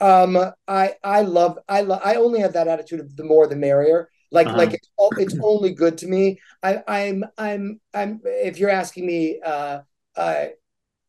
[0.00, 3.56] Um, I I love I love I only have that attitude of the more the
[3.56, 4.08] merrier.
[4.32, 4.54] Like Uh-huh.
[4.54, 6.40] like it's all, it's only good to me.
[6.62, 9.80] I I'm I'm I'm if you're asking me uh
[10.16, 10.46] uh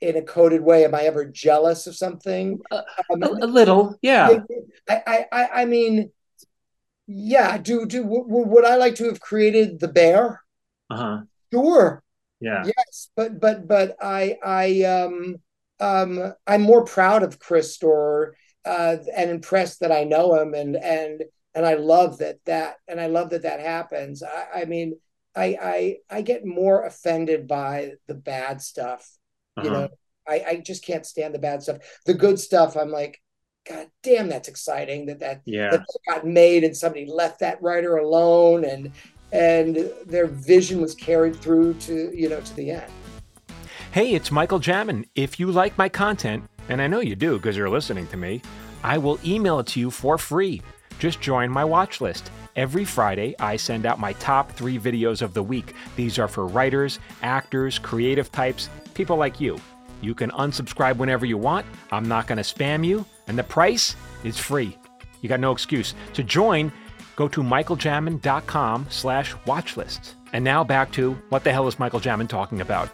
[0.01, 2.61] in a coded way, am I ever jealous of something?
[2.71, 4.43] Um, A, a little, yeah.
[4.89, 6.11] I, I I I mean,
[7.07, 7.57] yeah.
[7.57, 10.41] Do do w- w- would I like to have created the bear?
[10.89, 11.25] Uh huh.
[11.53, 12.03] Sure.
[12.39, 12.71] Yeah.
[12.77, 15.37] Yes, but but but I I um
[15.79, 20.75] um I'm more proud of Chris Storer uh, and impressed that I know him and
[20.75, 24.23] and and I love that that and I love that that happens.
[24.23, 24.99] I, I mean
[25.35, 29.09] I I I get more offended by the bad stuff.
[29.61, 29.81] You Uh-huh.
[29.81, 29.87] know,
[30.27, 31.77] I I just can't stand the bad stuff.
[32.05, 33.21] The good stuff, I'm like,
[33.67, 35.71] God damn, that's exciting that that Yeah.
[35.71, 38.91] that got made and somebody left that writer alone and
[39.31, 42.91] and their vision was carried through to you know to the end
[43.91, 45.05] Hey, it's Michael Jamin.
[45.15, 48.41] If you like my content, and I know you do because you're listening to me,
[48.83, 50.61] I will email it to you for free.
[50.99, 52.31] Just join my watch list.
[52.55, 55.73] Every Friday, I send out my top three videos of the week.
[55.95, 59.59] These are for writers, actors, creative types, people like you.
[60.01, 61.65] You can unsubscribe whenever you want.
[61.91, 64.77] I'm not going to spam you, and the price is free.
[65.21, 65.93] You got no excuse.
[66.13, 66.71] To join,
[67.15, 70.15] go to michaeljamin.com slash watchlists.
[70.33, 72.89] And now back to what the hell is Michael Jamin talking about?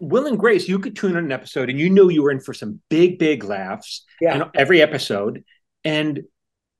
[0.00, 2.40] Will and Grace, you could tune in an episode and you knew you were in
[2.40, 5.44] for some big, big laughs yeah every episode.
[5.84, 6.22] And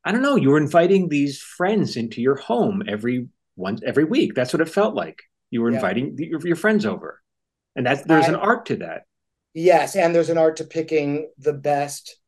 [0.04, 4.34] I don't know, you were inviting these friends into your home every once every week.
[4.34, 5.22] That's what it felt like.
[5.50, 5.76] You were Yeah.
[5.76, 7.22] inviting your, your friends over.
[7.74, 9.02] And that's there's I- an art to that.
[9.54, 12.18] Yes, and there's an art to picking the best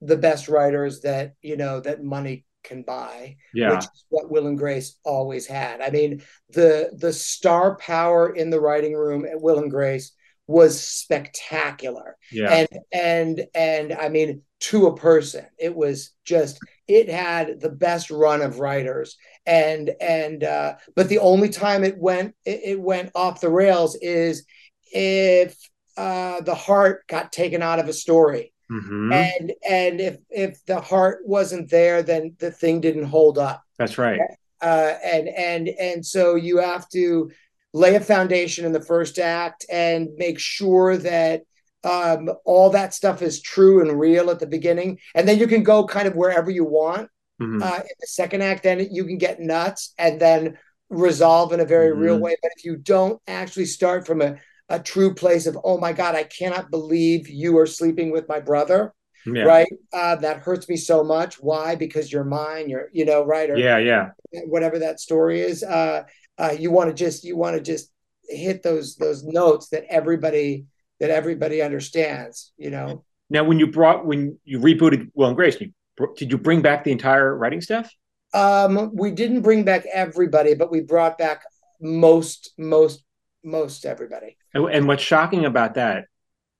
[0.00, 3.74] the best writers that you know that money can buy yeah.
[3.74, 5.80] which is what will and grace always had.
[5.80, 10.12] I mean the the star power in the writing room at will and grace
[10.46, 12.16] was spectacular.
[12.30, 12.50] Yeah.
[12.50, 18.10] And and and i mean to a person it was just it had the best
[18.10, 19.16] run of writers.
[19.46, 23.96] And and uh but the only time it went it, it went off the rails
[24.00, 24.44] is
[24.92, 25.56] if
[25.96, 29.12] uh the heart got taken out of a story Mhm.
[29.12, 33.98] and and if if the heart wasn't there then the thing didn't hold up that's
[33.98, 34.20] right
[34.62, 37.30] uh and and and so you have to
[37.74, 41.42] lay a foundation in the first act and make sure that
[41.84, 45.62] um all that stuff is true and real at the beginning and then you can
[45.62, 47.08] go kind of wherever you want
[47.40, 47.60] Mhm.
[47.62, 50.56] uh in the second act then you can get nuts and then
[50.90, 52.20] resolve in a very real Mhm.
[52.20, 54.36] way but if you don't actually start from a
[54.72, 58.40] a true place of oh my god i cannot believe you are sleeping with my
[58.40, 58.92] brother
[59.26, 59.42] yeah.
[59.42, 59.72] right?
[59.92, 61.40] Uh, that hurts me so much.
[61.40, 61.74] Why?
[61.74, 63.48] Because you're mine you're you know right?
[63.50, 64.10] Or yeah yeah.
[64.46, 65.62] whatever that story is.
[65.62, 66.04] Uh,
[66.38, 67.90] uh, you want to just you want to just
[68.28, 70.66] hit those those notes that everybody
[71.00, 73.04] that everybody understands you know?
[73.30, 75.72] Now when you brought when you rebooted will and grace you,
[76.16, 77.90] did you bring back the entire writing staff
[78.34, 81.42] um we didn't bring back everybody but we brought back
[81.80, 83.04] most most
[83.44, 86.04] most everybody and, and what's shocking about that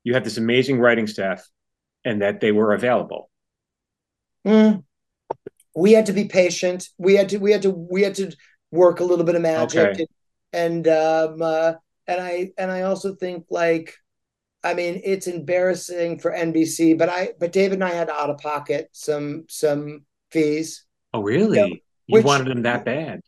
[0.04, 1.46] you have this amazing writing staff
[2.04, 3.30] and that they were available
[4.46, 4.82] Mm.
[5.76, 8.34] we had to be patient we had to we had to we had to
[8.72, 10.06] work a little bit of magic Okay.
[10.52, 11.72] and, and um uh,
[12.08, 13.94] and i and i also think like
[14.64, 18.38] i mean it's embarrassing for nbc but i but david and i had out of
[18.38, 21.66] pocket some some fees oh really Yeah.
[21.66, 23.20] you Which- wanted them that bad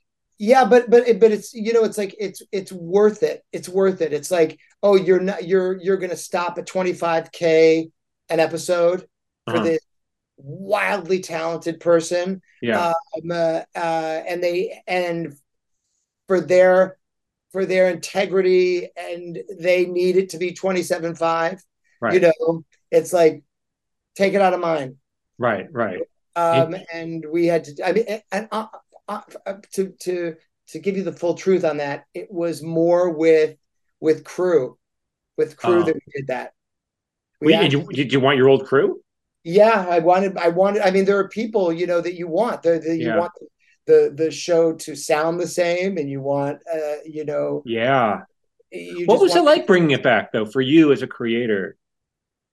[0.44, 3.42] yeah but but but it's you know it's like it's it's worth it.
[3.52, 4.12] It's worth it.
[4.12, 7.90] It's like oh you're not you're you're gonna stop at 25k
[8.28, 9.00] an episode
[9.46, 9.64] for Uh-huh.
[9.64, 9.80] this
[10.36, 12.40] wildly talented person.
[12.62, 12.92] Yeah.
[13.16, 15.34] Um, uh, uh, and they and
[16.28, 16.96] for their
[17.52, 21.62] for their integrity and they need it to be 27.5
[22.00, 23.44] right you know it's like
[24.16, 24.96] take it out of mine.
[25.38, 26.00] Right right.
[26.36, 28.66] Um and we had to i mean and uh,
[29.08, 30.34] uh, uh, to to
[30.68, 33.56] to give you the full truth on that it was more with
[34.00, 34.78] with crew
[35.36, 35.82] with crew Oh.
[35.84, 36.52] that we did that.
[37.40, 39.00] We and you, did you want your old crew?
[39.42, 42.62] Yeah i wanted i wanted i mean there are people you know that you want
[42.62, 43.18] that you Yeah.
[43.18, 43.32] want
[43.86, 48.22] the the show to sound the same and you want uh you know yeah.
[48.72, 51.76] you what was it like bringing it back though for you as a creator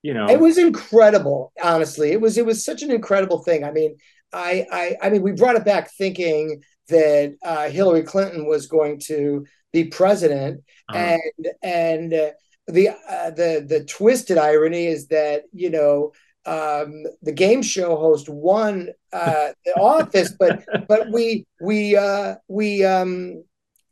[0.03, 0.27] you know?
[0.27, 2.11] It was incredible honestly.
[2.11, 3.63] It was it was such an incredible thing.
[3.63, 3.97] I mean
[4.33, 8.99] i i i mean we brought it back thinking that uh hillary clinton was going
[8.99, 10.61] to be president
[10.93, 12.31] uh, and and uh,
[12.67, 16.11] the uh, the the twisted irony is that you know
[16.45, 22.83] um the game show host won uh the office but but we we uh we
[22.83, 23.43] um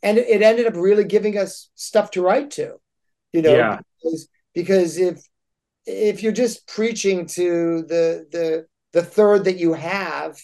[0.01, 2.75] and it, it ended up really giving us stuff to write to
[3.33, 3.79] you know Yeah.
[4.01, 5.19] because, because if
[5.85, 10.39] if you're just preaching to the the the third that you have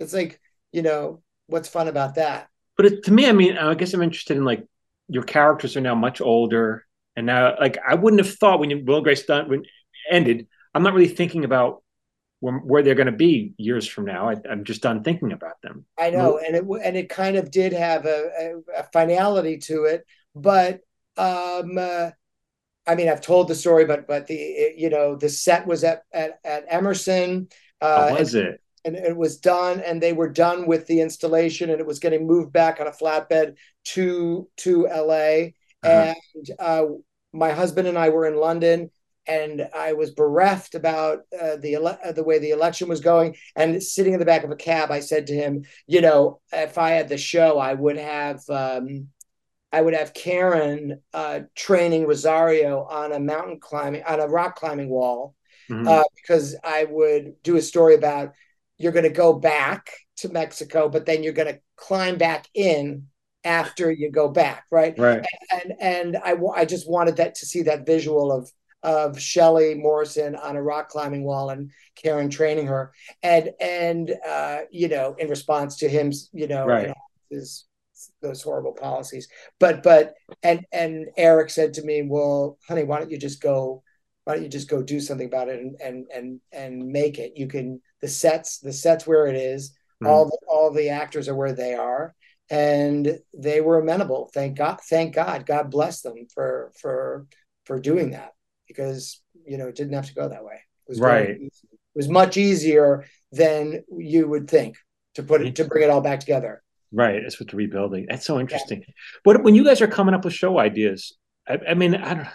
[0.00, 0.40] it's like
[0.72, 2.48] you know what's fun about that?
[2.76, 4.66] But it, to me i mean i guess i'm interested in like
[5.08, 6.84] your characters are now much older
[7.16, 9.62] and now like i wouldn't have thought when you, will grace done when
[10.10, 11.82] ended i'm not really thinking about
[12.40, 14.28] where, where they're going to be years from now.
[14.28, 15.86] I, i'm just done thinking about them.
[15.98, 18.30] I know, and it and it kind of did have a,
[18.76, 20.80] a, a finality to it, but
[21.16, 22.10] um, uh,
[22.86, 25.84] I mean, I've told the story, but but the it- you know the set was
[25.84, 27.48] at at, at Emerson,
[27.80, 31.70] uh, How was it and it was done, and they were done with the installation,
[31.70, 35.54] and it was getting moved back on a flatbed to to L.A.
[35.82, 36.14] Uh-huh.
[36.14, 36.86] And uh,
[37.32, 38.90] my husband and I were in London,
[39.26, 43.34] and I was bereft about uh, the ele- uh, the way the election was going.
[43.56, 46.78] And sitting in the back of a cab, I said to him, "You know, if
[46.78, 49.08] I had the show, I would have." Um,
[49.72, 54.88] I would have Karen uh, training Rosario on a mountain climbing, on a rock climbing
[54.88, 55.35] wall,
[55.70, 55.86] Mhm.
[55.88, 58.32] uh, because I would do a story about
[58.78, 63.06] you're going to go back to Mexico, but then you're going to climb back in
[63.44, 64.98] after you go back, right?
[64.98, 68.50] right And and I wa- I just wanted that to see that visual of
[68.82, 74.60] of Shelley Morrison on a rock climbing wall and Karen training her, and and uh,
[74.70, 76.86] you know in response to him, you know, Right.
[76.86, 76.94] and
[77.30, 77.64] his
[78.20, 83.10] those horrible policies, but but and and Eric said to me, well, honey, why don't
[83.10, 83.82] you just go
[84.26, 87.32] why don't you just go do something about it and and and and make it
[87.36, 90.08] you can the sets the sets where it is Mhm.
[90.08, 92.14] all the, all the actors are where they are
[92.50, 97.26] and they were amenable thank god thank god god bless them for for
[97.64, 98.32] for doing that
[98.68, 100.56] because you know it didn't have to go that way.
[100.86, 101.30] It was Right.
[101.30, 101.52] It
[101.94, 104.76] was much easier than you would think
[105.14, 106.62] to put it to bring it all back together.
[106.92, 107.20] Right.
[107.22, 108.06] That's what the rebuilding.
[108.08, 108.84] That's so interesting.
[109.24, 111.16] But when you guys are coming up with show ideas,
[111.48, 112.28] I, I mean, I don't.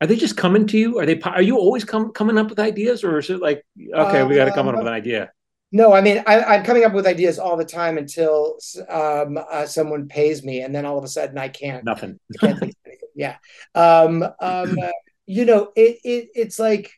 [0.00, 0.98] Are they just coming to you?
[0.98, 1.20] Are they?
[1.20, 4.52] Are you always coming up with ideas, or is it like, okay, we got to
[4.52, 5.32] come up with an idea?
[5.70, 8.56] No, I mean I, I'm coming up with ideas all the time until
[8.88, 11.84] um, uh, someone pays me, and then all of a sudden I can't.
[11.84, 12.18] Nothing.
[12.34, 12.94] I can't think of anything.
[13.18, 13.38] Yeah.
[13.74, 14.92] Um, um, uh,
[15.26, 16.92] you know, it, it it's like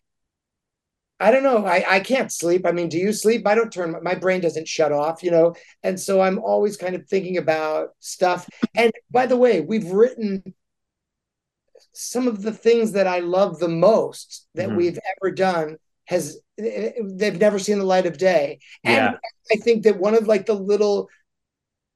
[1.19, 1.65] I don't know.
[1.67, 2.67] I, I can't sleep.
[2.67, 3.47] I mean, do you sleep?
[3.47, 6.95] I don't turn my brain doesn't shut off, you know, and so I'm always kind
[6.95, 8.49] of thinking about stuff.
[8.75, 10.55] And by the way, we've written
[11.93, 14.77] some of the things that I love the most that Mhm.
[14.77, 15.77] we've ever done
[16.07, 18.59] has they've never seen the light of day.
[18.85, 19.19] And Yeah.
[19.53, 21.09] I think that one of like the little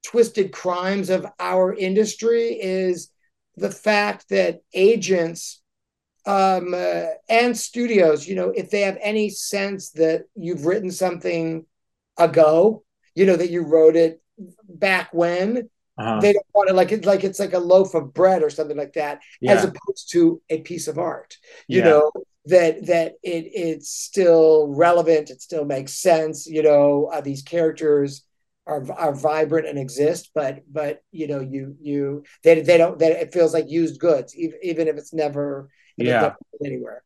[0.03, 3.09] twisted crimes of our industry is
[3.57, 5.61] the fact that agents
[6.25, 11.65] um, uh, and studios, you know, if they have any sense that you've written something
[12.17, 14.21] ago, you know, that you wrote it
[14.67, 16.21] back when, Uh-huh.
[16.21, 18.77] they don't want to like it's like it's like a loaf of bread or something
[18.77, 21.37] like that, as opposed to a piece of art.
[21.67, 21.83] You Yeah.
[21.83, 22.11] know
[22.45, 26.47] that that it it's still relevant, it still makes sense.
[26.47, 28.23] You know, uh, these characters
[28.67, 33.11] are are vibrant and exist, but but you know you you they they don't that
[33.13, 36.35] it feels like used goods, even even if it's never Yeah.
[36.63, 37.03] anywhere.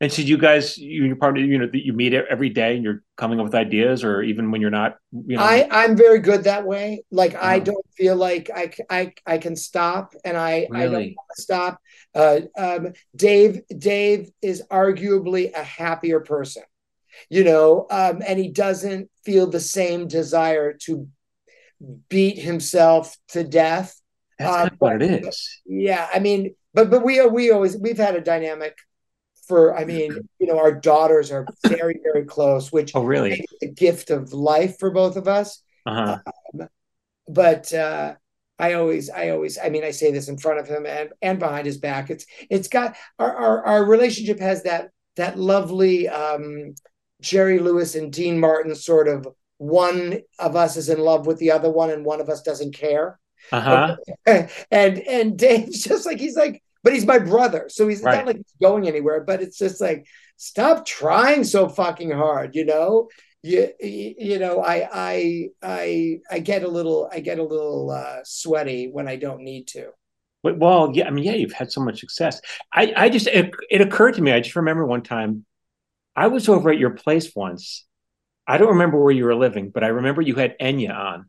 [0.00, 2.74] And so you guys, you, you're part of, you know, that you meet every day
[2.74, 5.44] and you're coming up with ideas, or even when you're not, you know.
[5.44, 7.04] I I'm very good that way.
[7.10, 7.64] Like I Uh-huh.
[7.64, 11.80] don't feel like I, I, I can stop, and I I don't want to stop.
[12.14, 16.62] Uh, um, Dave Dave is arguably a happier person,
[17.28, 21.08] you know, um, and he doesn't feel the same desire to
[22.08, 24.00] beat himself to death.
[24.38, 25.60] That's uh, kind of what it is.
[25.66, 28.76] Yeah, I mean, but but we are, we always we've had a dynamic
[29.50, 29.76] for.
[29.76, 30.10] I mean,
[30.40, 33.44] you know, our daughters are very very close, which Oh, really?
[33.62, 36.18] a gift of life for both of us Uh
[36.56, 36.66] huh.
[37.28, 38.14] but uh
[38.58, 41.38] I always, I always, I mean, I say this in front of him and and
[41.38, 42.10] behind his back.
[42.10, 46.74] It's it's got our our, our relationship has that that lovely um
[47.22, 51.52] Jerry Lewis and Dean Martin sort of one of us is in love with the
[51.52, 53.18] other one and one of us doesn't care.
[53.52, 53.96] Uh huh.
[54.70, 58.14] and and Dave's just like he's like, but he's my brother, so he's Right.
[58.18, 59.20] not like he's going anywhere.
[59.22, 63.08] But it's just like, stop trying so fucking hard, you know.
[63.42, 68.18] You, you know, I I I I get a little I get a little uh,
[68.24, 69.90] sweaty when I don't need to.
[70.42, 72.40] Well, yeah, I mean, yeah, you've had so much success.
[72.72, 74.32] I, I just, it, it occurred to me.
[74.32, 75.44] I just remember one time,
[76.16, 77.86] I was over at your place once.
[78.46, 81.28] I don't remember where you were living, but I remember you had Enya on.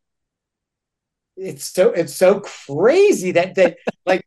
[1.38, 4.26] It's so it's so crazy that that like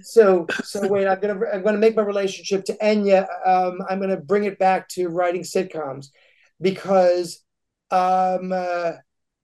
[0.00, 4.16] so so wait I'm gonna I'm gonna make my relationship to Enya um I'm gonna
[4.16, 6.08] bring it back to writing sitcoms
[6.60, 7.42] because
[7.90, 8.92] um uh,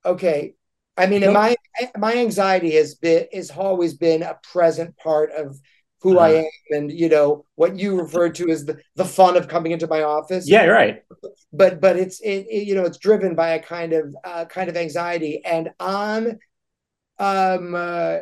[0.05, 0.55] okay
[0.97, 1.35] I mean Nope.
[1.35, 1.57] my
[1.97, 5.59] my anxiety has been has always been a present part of
[6.01, 6.39] who I Uh-huh.
[6.39, 9.87] am and you know what you referred to as the the fun of coming into
[9.87, 11.03] my office Yeah, right.
[11.53, 14.69] but but it's it, it, you know it's driven by a kind of uh, kind
[14.69, 16.39] of anxiety and on
[17.19, 18.19] um uh,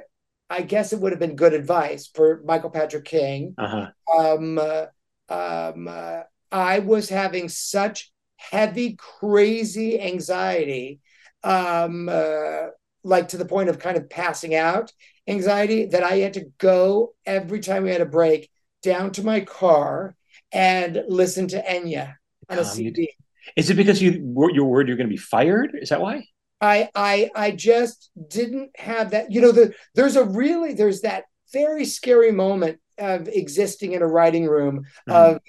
[0.52, 3.88] i guess it would have been good advice for michael patrick king Uh huh.
[4.18, 4.86] um uh,
[5.28, 11.00] um uh, i was having such heavy crazy anxiety
[11.44, 12.66] um uh,
[13.04, 14.92] like to the point of kind of passing out
[15.28, 18.50] anxiety that i had to go every time we had a break
[18.82, 20.14] down to my car
[20.52, 22.14] and listen to enya
[22.50, 23.10] on a Tom, cd
[23.56, 25.70] Is it because you were you're worried you're going to be fired?
[25.80, 26.26] Is that why?
[26.62, 29.32] I I I just didn't have that.
[29.32, 34.06] You know, the, there's a really there's that very scary moment of existing in a
[34.06, 35.34] writing room Mhm.
[35.34, 35.40] of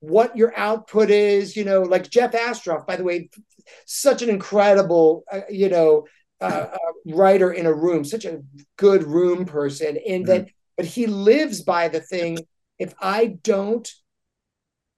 [0.00, 1.56] what your output is.
[1.56, 3.30] You know, like Jeff Astroff, by the way,
[3.86, 6.06] such an incredible uh, you know
[6.40, 8.42] uh, uh, writer in a room, such a
[8.76, 9.96] good room person.
[9.96, 12.38] In that, but he lives by the thing.
[12.80, 13.88] If I don't,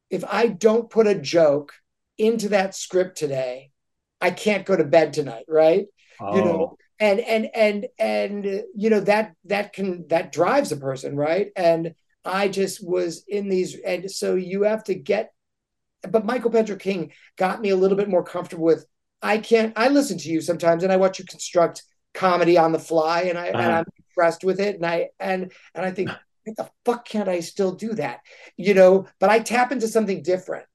[0.08, 1.74] if I don't put a joke
[2.16, 3.72] into that script today,
[4.26, 5.86] I can't go to bed tonight, right?
[6.20, 10.72] Oh, You know, and and and and uh, you know that that can that drives
[10.72, 11.48] a person, right?
[11.56, 15.32] And I just was in these, and so you have to get.
[16.08, 18.86] But Michael Patrick King got me a little bit more comfortable with.
[19.22, 19.72] I can't.
[19.76, 21.82] I listen to you sometimes, and I watch you construct
[22.14, 23.72] comedy on the fly, and I and Uh-huh.
[23.72, 27.40] I'm impressed with it, and I and and I think, what the fuck can't I
[27.40, 28.20] still do that?
[28.56, 30.66] You know, but I tap into something different.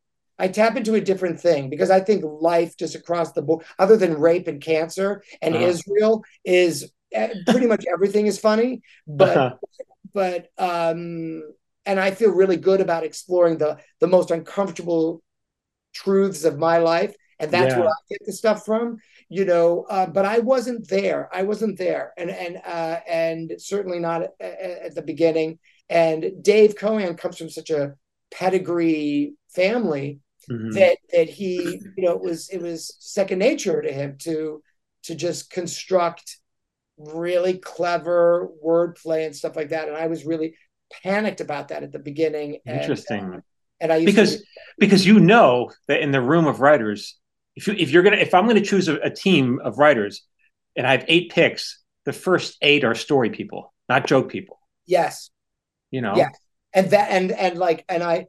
[0.41, 3.97] I tap into a different thing because I think life just across the board, other
[3.97, 5.61] than rape and cancer and Uh-huh.
[5.71, 8.81] Israel, is uh, pretty much everything is funny.
[9.07, 9.57] But Uh-huh.
[10.13, 11.43] but um
[11.85, 15.23] and I feel really good about exploring the the most uncomfortable
[15.93, 17.79] truths of my life, and that's Yeah.
[17.79, 18.97] where I get the stuff from.
[19.29, 21.29] You know, uh, but I wasn't there.
[21.33, 25.59] I wasn't there, and and uh, and certainly not at, at the beginning.
[25.89, 27.95] And Dave Kohan comes from such a
[28.31, 30.19] pedigree family
[30.49, 30.73] Mhm.
[30.73, 34.61] that that he you know it was it was second nature to him to
[35.03, 36.37] to just construct
[36.97, 40.55] really clever wordplay and stuff like that and i was really
[41.03, 43.41] panicked about that at the beginning and, Interesting.
[43.79, 44.43] and i used because to,
[44.79, 47.17] because you know that in the room of writers,
[47.55, 50.23] if you if you're gonna if I'm gonna choose a, a team of writers,
[50.75, 54.59] and I have eight picks, the first eight are story people, not joke people.
[54.85, 55.29] yes
[55.91, 56.15] You know.
[56.15, 56.29] Yeah.
[56.73, 58.27] and that and and like and i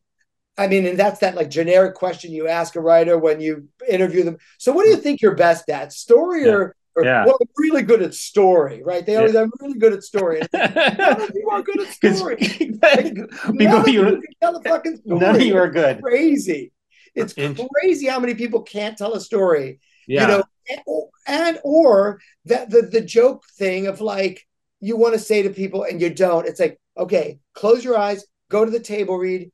[0.58, 4.22] i mean and that's that like generic question you ask a writer when you interview
[4.22, 4.36] them.
[4.58, 7.24] So what do you think you're best at story or, or Yeah.
[7.24, 9.04] well i'm really good at story right?
[9.06, 10.40] They always i'm really good at story.
[10.52, 12.36] None of you are good at story.
[12.38, 16.02] because none of you can tell a fucking story none of you are good.
[16.02, 16.72] crazy.
[17.14, 20.22] It's crazy how many people can't tell a story Yeah.
[20.22, 20.42] you know?
[20.70, 24.46] And or, and or that the the joke thing of like
[24.80, 26.46] you want to say to people and you don't.
[26.46, 29.50] It's like okay close your eyes go to the table read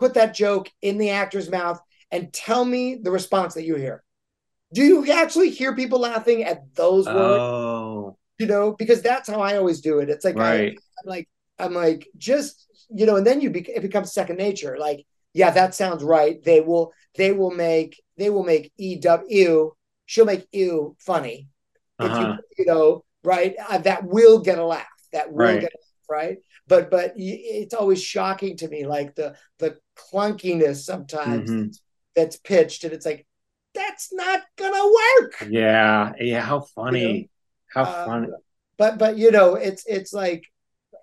[0.00, 1.80] put that joke in the actor's mouth
[2.10, 4.02] and tell me the response that you hear
[4.72, 9.40] do you actually hear people laughing at those words oh, you know because that's how
[9.40, 10.78] i always do it it's like I, right.
[10.98, 11.28] I'm like
[11.58, 14.76] I'm like just you know, and then you be, it becomes second nature.
[14.78, 16.42] Like, yeah, that sounds right.
[16.42, 19.76] They will they will make they will make ew.
[20.06, 21.48] She'll make ew funny.
[21.98, 22.36] Uh-huh.
[22.58, 24.86] you you know right, uh, that will get a laugh.
[25.12, 25.60] That will Right.
[25.60, 26.38] get a laugh, right.
[26.66, 31.78] But but it's always shocking to me, like the the clunkiness sometimes Mhm.
[32.14, 33.26] that's pitched, and it's like
[33.74, 35.48] that's not gonna work.
[35.50, 36.12] Yeah.
[36.18, 36.40] Yeah.
[36.42, 37.30] How funny.
[37.72, 38.28] How Uh, funny.
[38.76, 40.44] but but you know it's it's like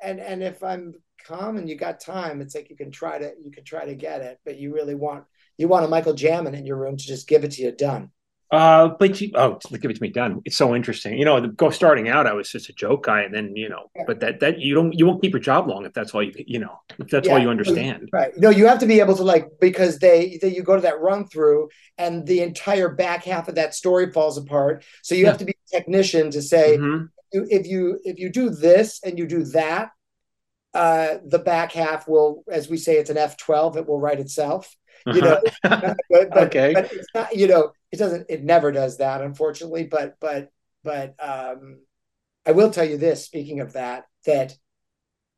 [0.03, 0.93] and and if i'm
[1.25, 3.95] calm and you got time it's like you can try to you can try to
[3.95, 5.23] get it but you really want
[5.57, 8.11] you want a michael jamin in your room to just give it to you done
[8.49, 10.41] Uh, but you, oh, give it to me done.
[10.45, 11.17] It's so interesting.
[11.17, 13.67] You know, the, go starting out, I was just a joke guy, and then you
[13.67, 14.03] know, Yeah.
[14.07, 16.31] but that that you don't you won't keep your job long if that's all you
[16.47, 18.07] you know if that's all you understand.
[18.13, 20.81] right no you have to be able to like because they, they you go to
[20.81, 21.67] that run through
[21.97, 25.29] and the entire back half of that story falls apart so you Yeah.
[25.31, 27.09] have to be a technician to say Mhm.
[27.33, 29.89] you- if you if you do this and you do that
[30.73, 34.73] uh the back half will as we say it's an f12 it will write itself
[35.05, 35.93] you know Uh-huh.
[36.09, 36.73] but, but, Okay.
[36.73, 40.49] but it's not you know it doesn't it never does that unfortunately but but
[40.83, 41.79] but um
[42.45, 44.55] i will tell you this speaking of that that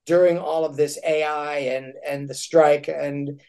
[0.06, 3.42] during all of this ai and and the strike and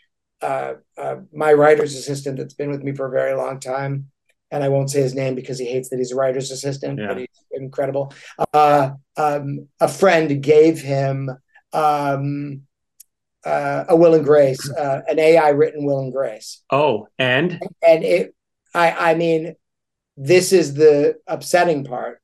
[0.42, 4.06] uh, uh my writer's assistant that's been with me for a very long time
[4.50, 7.08] and i won't say his name because he hates that he's a writer's assistant Yeah.
[7.08, 8.12] but he's incredible
[8.54, 11.30] uh um a friend gave him
[11.72, 12.62] um
[13.44, 18.04] uh, a will and grace uh, an ai written will and grace oh, and and
[18.04, 18.34] it
[18.74, 19.54] i i mean
[20.16, 22.18] this is the upsetting part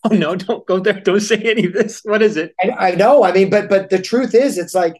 [0.04, 1.00] oh no, don't go there.
[1.00, 2.02] Don't say any of this.
[2.04, 2.52] What is it?
[2.62, 4.96] I, I know i mean but but the truth is it's like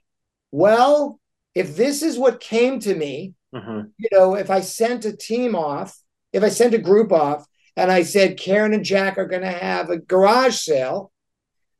[0.50, 1.20] well
[1.54, 3.82] if this is what came to me Uh-huh.
[3.98, 5.90] you know if i sent a team off
[6.32, 7.46] if i sent a group off
[7.76, 11.10] and i said karen and jack are going to have a garage sale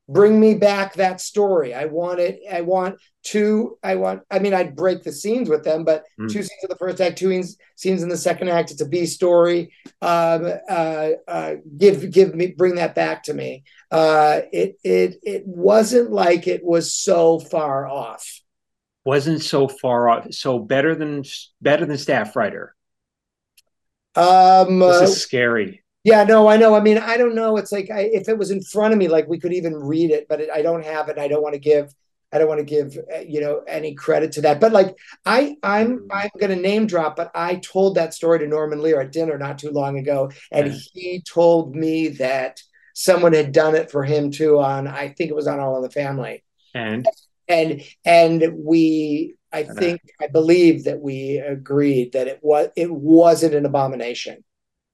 [0.09, 4.55] bring me back that story i want it i want two i want i mean
[4.55, 6.29] i'd break the scenes with them but Mm.
[6.33, 7.43] two scenes in the first act two
[7.77, 12.49] scenes, in the second act it's a b story um, uh, uh, give give me
[12.57, 17.87] bring that back to me uh, it it it wasn't like it was so far
[17.87, 18.41] off
[19.05, 20.33] Wasn't so far off.
[20.35, 21.25] So better than
[21.63, 22.75] better than staff writer.
[24.15, 25.83] um This uh, is scary.
[26.05, 26.75] Yeah, no, I know.
[26.75, 27.57] I mean, I don't know.
[27.57, 30.11] It's like I, if it was in front of me, like we could even read
[30.11, 31.19] it, but it, I don't have it.
[31.19, 31.93] I don't want to give.
[32.33, 34.61] I don't want to give uh, you know any credit to that.
[34.61, 34.97] But like
[35.27, 37.17] I, I'm I'm going to name drop.
[37.17, 40.69] But I told that story to Norman Lear at dinner not too long ago, and
[40.69, 40.79] Yeah.
[40.95, 42.61] he told me that
[42.95, 44.61] someone had done it for him too.
[44.61, 46.45] On I think it was on All in the Family,
[46.75, 47.07] And
[47.49, 49.35] and and we.
[49.51, 54.45] I think I believe that we agreed that it was it wasn't an abomination.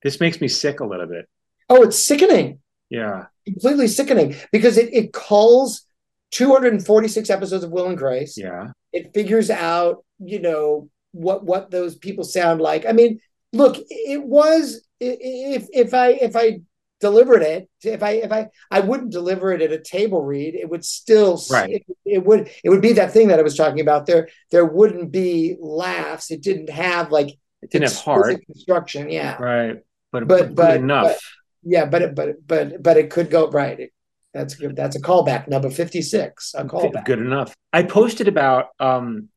[0.05, 1.29] This makes me sick a little bit.
[1.69, 2.61] Oh, it's sickening.
[2.91, 3.25] Yeah.
[3.47, 5.85] completely sickening because it, it culls
[6.31, 8.37] 246 episodes of Will and Grace.
[8.37, 8.69] Yeah.
[8.93, 12.87] It figures out, you know, what what those people sound like.
[12.87, 13.21] I mean,
[13.53, 16.61] look, it was if if I if I
[17.01, 20.69] delivered it, if I if I I wouldn't deliver it at a table read, it
[20.69, 21.71] would still Right.
[21.71, 24.07] it, it would it would be that thing that I was talking about.
[24.07, 26.31] There there wouldn't be laughs.
[26.31, 27.31] It didn't have like
[27.63, 28.45] It didn't have heart.
[28.47, 29.09] construction.
[29.11, 29.37] Yeah.
[29.43, 29.77] Right.
[30.15, 31.35] But, But- but, good but- enough.
[31.67, 33.81] Yeah, but it, but but but it could go right.
[33.81, 33.93] It,
[34.35, 34.77] That's good.
[34.77, 35.49] That's a callback.
[35.49, 36.55] Number fifty-six.
[36.55, 37.07] A callback.
[37.07, 37.55] Good enough.
[37.73, 39.31] I posted about um,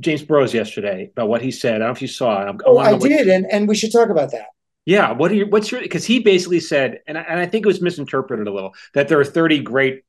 [0.00, 1.76] James Burrows yesterday about what he said.
[1.76, 2.46] I don't know if you saw it.
[2.46, 4.46] I, oh, I, I did, and and we should talk about that.
[4.86, 5.12] Yeah.
[5.12, 5.46] What are you?
[5.46, 5.80] What's your?
[5.80, 9.06] Because he basically said, and I, and I think it was misinterpreted a little that
[9.08, 10.02] there are thirty great.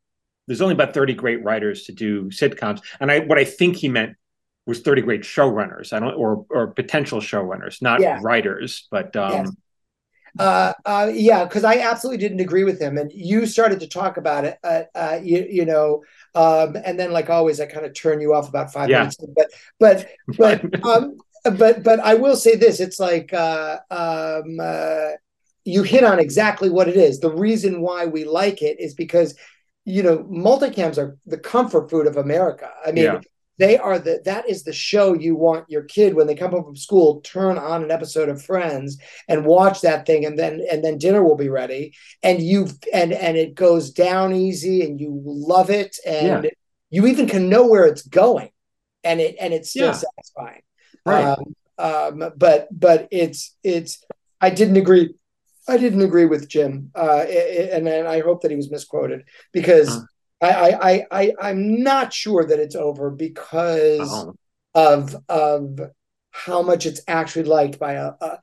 [0.47, 3.89] There's only about thirty great writers to do sitcoms, and I what I think he
[3.89, 4.15] meant
[4.65, 5.93] was 30 great showrunners.
[5.93, 8.20] I don't or or potential showrunners, not yeah.
[8.22, 9.51] writers, but um yes.
[10.39, 14.17] Uh, uh, yeah, because I absolutely didn't agree with him, and you started to talk
[14.17, 14.57] about it.
[14.63, 18.33] Uh, uh, you, you know, um, and then like always, I kind of turn you
[18.33, 18.99] off about five yeah.
[18.99, 19.17] minutes.
[19.35, 25.11] But but but um, but but I will say this: it's like uh, um, uh,
[25.65, 27.19] you hit on exactly what it is.
[27.19, 29.35] The reason why we like it is because
[29.83, 32.71] you know multicams are the comfort food of America.
[32.85, 33.03] I mean.
[33.03, 33.21] Yeah
[33.60, 36.64] they are the that is the show you want your kid when they come home
[36.64, 38.97] from school turn on an episode of friends
[39.28, 41.93] and watch that thing and then and then dinner will be ready
[42.24, 46.49] and you and and it goes down easy and you love it and yeah.
[46.89, 48.49] you even can know where it's going
[49.03, 49.91] and it and it's still yeah.
[49.91, 50.62] satisfying
[51.05, 51.26] right.
[51.26, 54.03] Um, um, but but it's it's
[54.41, 55.14] i didn't agree
[55.68, 59.89] i didn't agree with jim uh, and, and i hope that he was misquoted because
[59.89, 60.01] uh
[60.41, 64.31] I, I, I, I'm not sure that it's over because uh-huh.
[64.73, 65.79] of of
[66.31, 68.11] how much it's actually liked by a.
[68.21, 68.39] a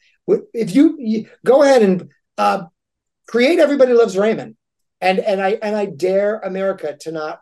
[0.52, 2.64] if you, you, go ahead and uh,
[3.28, 4.56] create Everybody Loves Raymond,
[5.00, 7.40] and and I and I dare America to not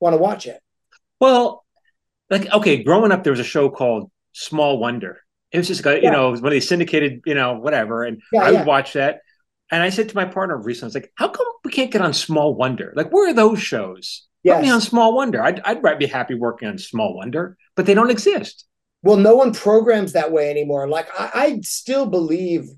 [0.00, 0.60] want to watch it.
[1.20, 1.64] Well,
[2.30, 5.22] like okay, growing up, there was a show called Small Wonder.
[5.50, 6.10] It was just like, yeah.
[6.10, 8.64] you know, one of these syndicated, you know, whatever, and yeah, I would yeah.
[8.64, 9.20] watch that.
[9.70, 12.00] And I said to my partner recently, I was like, how come we can't get
[12.00, 12.92] on Small Wonder?
[12.94, 14.22] Like, where are those shows?
[14.44, 14.56] Yes.
[14.56, 15.42] Put me on Small Wonder.
[15.42, 18.64] I'd, I'd be happy working on Small Wonder, but they don't exist.
[19.02, 20.88] Well, no one programs that way anymore.
[20.88, 22.68] Like, I, I still believe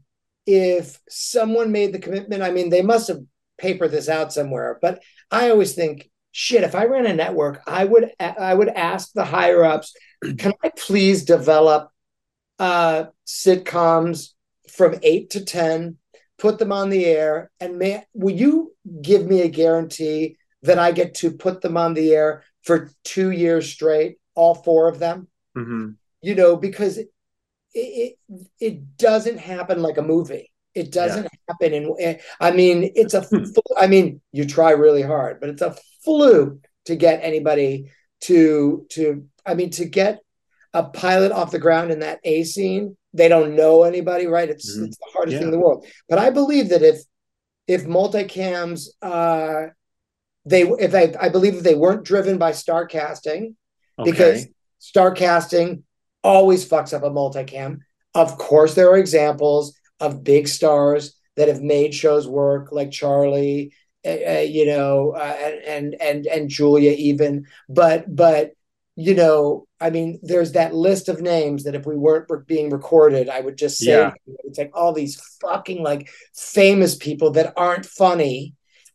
[0.46, 3.20] if someone made the commitment, I mean, they must have
[3.58, 7.84] papered this out somewhere, but I always think, shit, if I ran a network, I
[7.84, 9.92] would, I would ask the higher ups,
[10.38, 11.90] can I please develop
[12.58, 14.30] uh, sitcoms
[14.70, 15.98] from eight to 10
[16.38, 20.92] put them on the air, and may will you give me a guarantee that I
[20.92, 25.28] get to put them on the air for two years straight, all four of them?
[25.56, 25.90] Mm-hmm.
[26.22, 27.08] You know, because it,
[27.74, 28.18] it
[28.60, 30.50] it doesn't happen like a movie.
[30.74, 31.38] It doesn't yeah.
[31.48, 31.94] happen in.
[32.00, 33.26] Eh, I mean, it's a.
[33.76, 37.90] I mean, you try really hard, but it's a fluke to get anybody
[38.22, 39.26] to to.
[39.46, 40.20] I mean, to get
[40.74, 44.48] a pilot off the ground in that A scene they don't know anybody, right?
[44.48, 44.86] It's mm-hmm.
[44.86, 45.38] it's the hardest yeah.
[45.40, 45.86] thing in the world.
[46.08, 47.00] But I believe that if
[47.68, 49.68] if multicams uh
[50.44, 53.54] they if I, I believe that they weren't driven by star casting
[53.98, 54.10] okay.
[54.10, 54.46] because
[54.78, 55.84] star casting
[56.24, 57.80] always fucks up a multicam.
[58.14, 63.72] Of course, there are examples of big stars that have made shows work, like Charlie,
[64.04, 67.46] uh, uh you know, uh, and and and and Julia even.
[67.68, 68.52] But but
[68.96, 73.28] you know, I mean, there's that list of names that if we weren't being recorded,
[73.28, 74.12] I would just say yeah.
[74.44, 78.54] it's like all these fucking like famous people that aren't funny.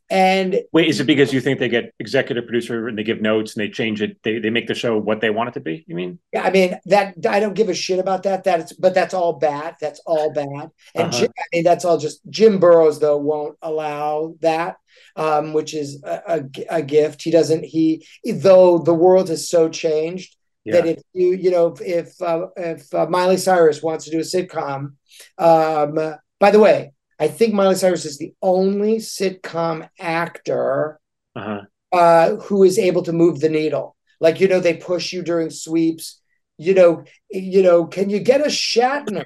[0.09, 3.55] And wait, is it because you think they get executive producer and they give notes
[3.55, 4.21] and they change it?
[4.23, 5.85] They, they make the show what they want it to be.
[5.87, 6.19] You mean?
[6.33, 8.43] Yeah, I mean that I don't give a shit about that.
[8.43, 9.75] That's but that's all bad.
[9.79, 10.69] That's all bad.
[10.93, 11.19] And uh-huh.
[11.19, 14.77] Jim, I mean that's all just Jim Burrows though won't allow that
[15.15, 17.21] um, which is a, a, a, gift.
[17.21, 17.63] He doesn't.
[17.65, 20.35] He though the world has so changed
[20.65, 20.73] yeah.
[20.73, 24.21] that if you you know if uh, if uh, Miley Cyrus wants to do a
[24.21, 24.93] sitcom,
[25.37, 30.99] um, by the way, I think Miley Cyrus is the only sitcom actor
[31.35, 31.61] uh-huh.
[31.91, 33.95] uh, who is able to move the needle.
[34.19, 36.21] Like you know, they push you during sweeps.
[36.57, 39.25] You know, you know, can you get a Shatner?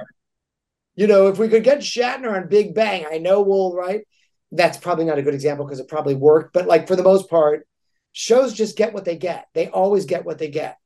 [0.96, 4.02] You know, if we could get Shatner on Big Bang, I know we'll right
[4.52, 7.30] that's probably not a good example because it probably worked, but like for the most
[7.30, 7.68] part,
[8.14, 9.48] shows just get what they get.
[9.54, 10.78] They always get what they get.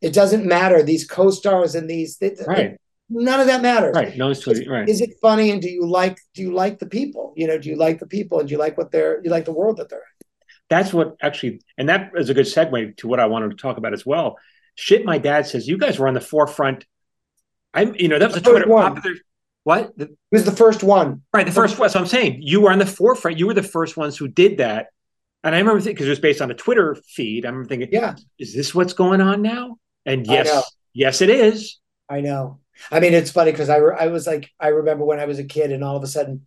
[0.00, 2.76] It doesn't matter these co-stars and these they, right.
[3.08, 3.94] None of that matters.
[3.94, 4.16] Right.
[4.16, 4.88] No, it's right.
[4.88, 7.32] Is it funny and do you like do you like the people?
[7.36, 9.44] You know, do you like the people and do you like what they're you like
[9.44, 10.26] the world that they're in?
[10.68, 13.76] That's what actually, and that is a good segue to what I wanted to talk
[13.76, 14.38] about as well.
[14.74, 16.84] Shit, my dad says you guys were on the forefront.
[17.72, 19.16] I'm, you know, that was a Twitter popular
[19.66, 19.98] what?
[19.98, 21.22] The, it was the first one.
[21.34, 21.90] Right, the first one.
[21.90, 23.36] So I'm saying you were on the forefront.
[23.36, 24.90] You were the first ones who did that.
[25.42, 27.44] And I remember thinking, because it was based on a Twitter feed.
[27.44, 29.78] I remember thinking, yeah, is this what's going on now?
[30.06, 31.78] And yes, yes, it is.
[32.08, 32.60] I know.
[32.90, 35.38] I mean, it's funny because I, re- I was like, I remember when I was
[35.38, 36.42] a kid, and all of a sudden,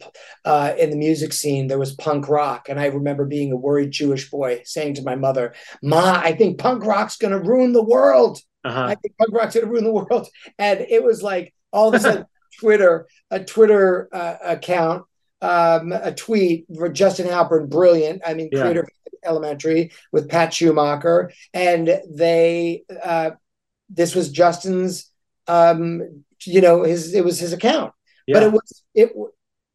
[0.46, 3.92] uh, in the music scene, there was punk rock, and I remember being a worried
[3.92, 7.84] Jewish boy saying to my mother, "Ma, I think punk rock's going to ruin the
[7.84, 8.40] world.
[8.64, 8.84] Uh-huh.
[8.84, 11.96] I think punk rock's going to ruin the world." And it was like all of
[11.96, 12.26] a sudden,
[12.60, 15.06] Twitter a Twitter uh, account
[15.42, 18.22] um, a tweet for Justin Halpern, brilliant.
[18.26, 18.62] I mean, Yeah.
[18.62, 18.90] creator of
[19.24, 23.32] Elementary with Pat Schumacker, and they uh,
[23.90, 25.12] this was Justin's,
[25.48, 27.94] um, you know, his it was his account,
[28.28, 29.12] but it was it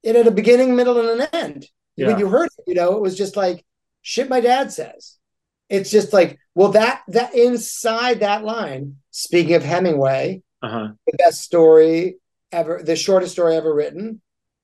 [0.02, 1.66] it had a beginning, middle, and an end.
[1.96, 2.08] Yeah.
[2.08, 3.64] When you heard it, you know, it was just like
[4.02, 4.28] shit.
[4.28, 5.16] My dad says.
[5.70, 8.96] It's just like, well, that that inside that line.
[9.10, 10.88] Speaking of Hemingway, Uh-huh.
[11.06, 12.16] the best story
[12.52, 14.20] ever, the shortest story ever written.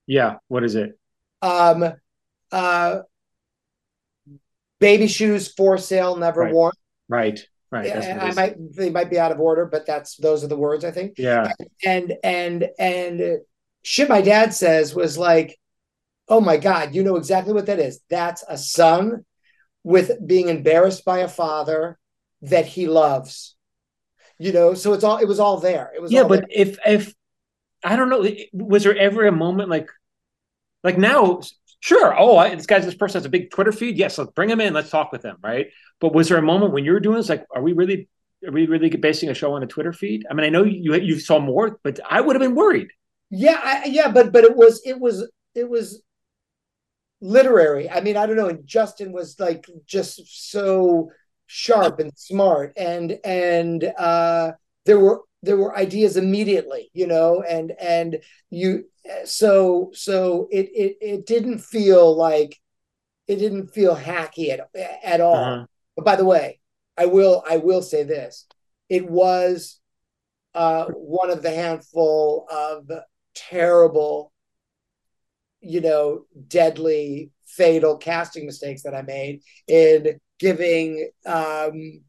[0.06, 0.36] Yeah.
[0.48, 0.98] What is it?
[1.40, 1.94] Um,
[2.52, 2.98] uh,
[4.78, 6.52] baby shoes for sale, never Right.
[6.54, 6.72] worn.
[7.08, 7.40] Right.
[7.70, 7.94] Right.
[7.94, 10.84] What I might they might be out of order, but that's those are the words
[10.84, 11.14] I think.
[11.18, 11.52] Yeah.
[11.84, 13.38] And and and
[13.82, 15.56] shit, my dad says was like,
[16.28, 18.00] oh my god, you know exactly what that is.
[18.10, 19.24] That's a son
[19.84, 21.98] with being embarrassed by a father
[22.42, 23.56] that he loves.
[24.38, 25.92] You know, so it's all it was all there.
[25.94, 27.14] It was Yeah, but if if
[27.84, 29.88] I don't know, was there ever a moment like
[30.82, 31.40] like now?
[31.80, 32.14] Sure.
[32.18, 33.96] Oh, I, this guy's this person has a big Twitter feed.
[33.96, 34.74] Yes, let's bring him in.
[34.74, 35.36] Let's talk with him.
[35.42, 35.68] Right.
[36.00, 37.28] But was there a moment when you were doing this?
[37.28, 38.08] Like, are we really,
[38.46, 40.24] are we really basing a show on a Twitter feed?
[40.30, 42.88] I mean, I know you you saw more, but I would have been worried.
[43.30, 46.02] Yeah, I, yeah, but but it was it was it was
[47.20, 47.88] literary.
[47.88, 48.48] I mean, I don't know.
[48.48, 51.10] And Justin was like just so
[51.46, 54.52] sharp and smart, and and uh,
[54.86, 58.18] there were there were ideas immediately, you know, and and
[58.50, 58.84] you
[59.24, 62.58] so so it it it didn't feel like
[63.26, 64.68] it didn't feel hacky at
[65.04, 65.36] at all.
[65.36, 65.66] Uh-huh.
[65.96, 66.60] But by the way,
[66.96, 68.46] I will I will say this:
[68.88, 69.80] it was
[70.54, 72.90] uh, one of the handful of
[73.34, 74.32] terrible,
[75.60, 82.02] you know, deadly, fatal casting mistakes that I made in giving um,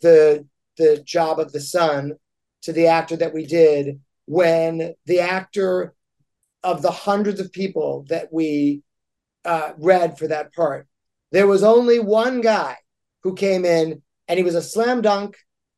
[0.00, 0.46] the
[0.76, 2.14] the job of the son
[2.62, 5.94] to the actor that we did when the actor
[6.62, 8.82] of the hundreds of people that we
[9.44, 10.86] uh, read for that part,
[11.32, 12.76] there was only one guy
[13.28, 15.36] who came in and he was a slam dunk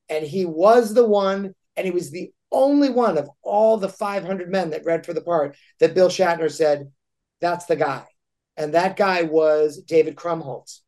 [0.08, 4.50] and he was the one and he was the only one of all the 500
[4.50, 6.90] men that read for the part that Bill Shatner said,
[7.40, 8.04] that's the guy.
[8.56, 10.80] And that guy was David Krumholtz.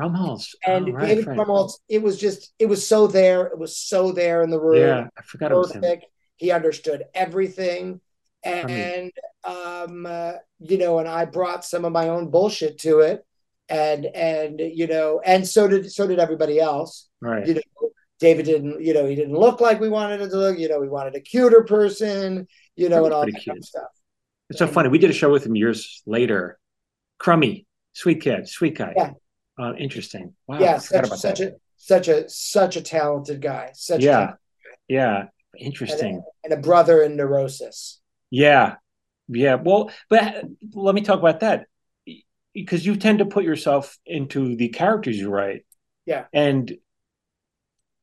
[0.00, 0.54] Krumholtz.
[0.66, 1.38] And Oh, right, David right.
[1.38, 3.46] Krumholtz, it was just, it was so there.
[3.46, 4.80] It was so there in the room.
[4.80, 5.82] Yeah, I forgot it was him.
[5.82, 6.06] Perfect.
[6.36, 8.00] He understood everything.
[8.44, 9.12] And,
[9.44, 13.26] um, uh, you know, and I brought some of my own bullshit to it.
[13.72, 17.08] And, and, you know, and so did, so did everybody else.
[17.20, 17.46] Right.
[17.46, 17.60] You know,
[18.20, 20.78] David didn't, you know, he didn't look like we wanted him to look, you know,
[20.78, 22.46] we wanted a cuter person,
[22.76, 23.88] you know, and all that kind of stuff.
[24.50, 24.90] It's so funny.
[24.90, 26.58] We did a show with him years later.
[27.18, 28.92] Crummy, sweet kid, sweet guy.
[28.96, 29.12] Yeah.
[29.58, 30.34] Uh, interesting.
[30.46, 30.58] Wow.
[30.60, 33.70] yeah, such, about such a such a such a talented guy.
[33.74, 34.12] Such Yeah.
[34.12, 34.38] talented-
[34.88, 35.18] Yeah.
[35.20, 36.22] and, Interesting.
[36.44, 38.00] a, and a brother in neurosis.
[38.30, 38.76] Yeah.
[39.28, 39.54] Yeah.
[39.56, 40.44] Well, but
[40.74, 41.66] let me talk about that
[42.54, 45.64] because you tend to put yourself into the characters you write.
[46.06, 46.24] Yeah.
[46.32, 46.72] And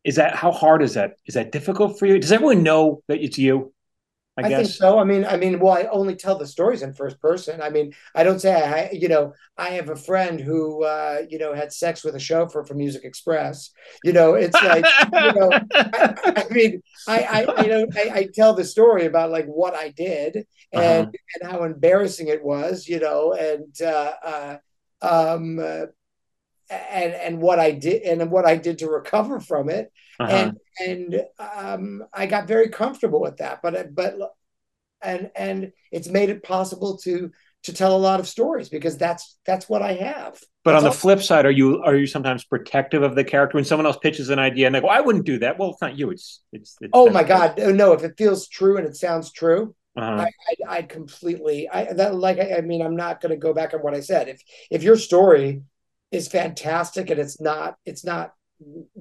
[0.04, 1.16] is that how hard is that?
[1.26, 2.20] Is that difficult for you?
[2.20, 3.74] Does everyone know that it's you?
[4.38, 4.70] I, I, guess.
[4.70, 4.98] think so.
[5.00, 7.62] I mean, I mean, well, I only tell the stories in first person.
[7.62, 11.38] I mean, I don't say I, you know, I have a friend who, uh, you
[11.40, 13.72] know, had sex with a chauffeur from Music Express.
[14.02, 15.60] You know, it's like, you know,
[15.94, 19.76] I, I mean, I, I, you know, I, I tell the story about like what
[19.76, 21.12] I did and Uh-huh.
[21.42, 24.58] and how embarrassing it was, you know, and uh, uh,
[25.02, 25.88] um, uh,
[26.70, 30.32] and and what I did and what I did to recover from it Uh-huh.
[30.32, 30.58] and
[30.88, 33.62] and um, I got very comfortable with that.
[33.62, 34.16] But but
[35.02, 37.32] and and it's made it possible to
[37.64, 40.40] to tell a lot of stories because that's that's what I have.
[40.64, 43.56] But on the all- flip side, are you are you sometimes protective of the character
[43.58, 45.58] when someone else pitches an idea and they go, "I wouldn't do that"?
[45.58, 46.12] Well, it's not you.
[46.12, 46.76] It's it's.
[46.82, 47.58] it's Oh my God!
[47.58, 50.26] No, if it feels true and it sounds true, Uh-huh.
[50.26, 50.26] I,
[50.70, 51.70] I I'd completely.
[51.70, 54.02] I that like I, I mean I'm not going to go back on what I
[54.02, 54.28] said.
[54.28, 55.64] If if your story
[56.12, 58.34] is fantastic and it's not it's not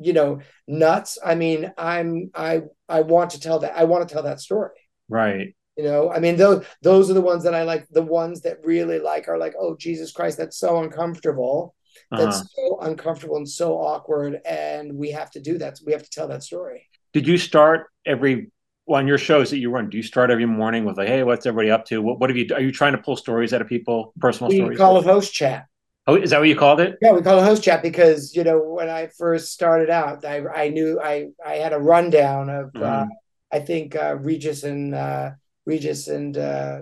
[0.01, 1.19] you know nuts.
[1.25, 4.77] I mean I'm I I want to tell that I want to tell that story.
[5.09, 5.55] Right.
[5.77, 7.87] You know, I mean, those those are the ones that I like.
[7.91, 11.75] The ones that really like are like, oh Jesus Christ, that's so uncomfortable.
[12.11, 12.45] That's Uh-huh.
[12.57, 15.79] so uncomfortable and so awkward, and we have to do that.
[15.87, 16.87] We have to tell that story.
[17.13, 18.51] Did you start every
[18.87, 19.89] well, on your shows that you run?
[19.91, 22.03] Do you start every morning with like, "Hey, what's everybody up to?
[22.03, 22.47] What what have you?
[22.55, 25.33] Are you trying to pull stories out of people, personal We stories?" call it host
[25.33, 25.67] chat.
[26.09, 26.97] Oh, is that what you called it?
[27.03, 30.43] Yeah, we call it host chat because you know when I first started out, I
[30.47, 33.09] I knew I I had a rundown of uh, Mhm.
[33.53, 35.31] I think uh, Regis and uh,
[35.67, 36.81] Regis and uh,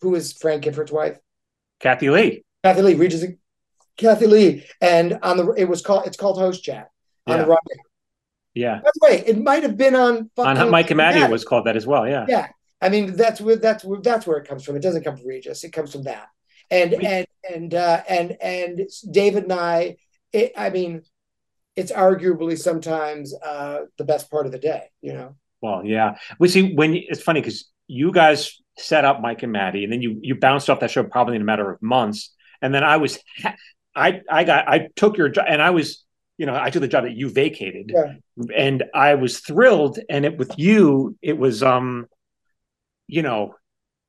[0.00, 1.18] who was Frank Gifford's wife,
[1.80, 2.42] Kathie Lee.
[2.64, 2.94] Kathie Lee.
[2.94, 3.36] Regis and
[3.98, 6.88] Kathie Lee, and on the it was called it's called host chat
[7.26, 7.42] on Yeah.
[7.42, 7.84] the rundown.
[8.54, 8.80] Yeah.
[8.82, 11.24] By the way, it might have been on On Mike Maty.
[11.30, 12.08] was called that as well.
[12.08, 12.24] Yeah.
[12.26, 12.48] Yeah.
[12.80, 14.76] I mean, that's where that's where that's where it comes from.
[14.76, 15.62] It doesn't come from Regis.
[15.62, 16.28] It comes from that.
[16.70, 19.96] And and and uh, and and David and I.
[20.32, 21.02] It, I mean,
[21.74, 24.84] it's arguably sometimes uh, the best part of the day.
[25.00, 25.36] You know.
[25.60, 26.16] Well, yeah.
[26.38, 30.00] We see when it's funny because you guys set up Mike and Maty, and then
[30.02, 32.34] you you bounced off that show probably in a matter of months.
[32.62, 33.18] And then I was,
[33.94, 36.04] I I got I took your job, and I was
[36.38, 38.14] you know I took the job that you vacated, Yeah.
[38.56, 39.98] and I was thrilled.
[40.08, 42.06] And it with you, it was um,
[43.08, 43.54] you know,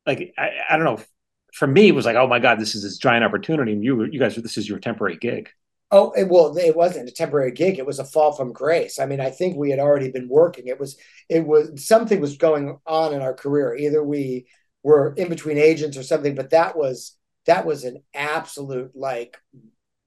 [0.05, 1.03] like I, I don't know.
[1.51, 4.05] For me, it was like, oh my god, this is this giant opportunity, and you
[4.05, 5.49] you guys, this is your temporary gig.
[5.93, 7.77] Oh, it, well, it wasn't a temporary gig.
[7.77, 8.97] It was a fall from grace.
[8.97, 10.67] I mean, I think we had already been working.
[10.67, 10.95] It was,
[11.27, 13.75] it was something was going on in our career.
[13.75, 14.45] Either we
[14.83, 19.37] were in between agents or something, but that was that was an absolute like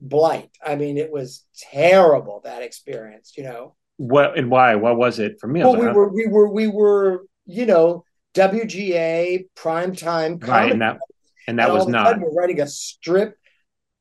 [0.00, 0.50] blight.
[0.64, 3.34] I mean, it was terrible that experience.
[3.36, 4.76] You know, What and why?
[4.76, 5.60] What was it for me?
[5.60, 10.98] Well, we were we were we were you know WGA primetime right, comedy that
[11.46, 13.36] and that and was not we're writing a strip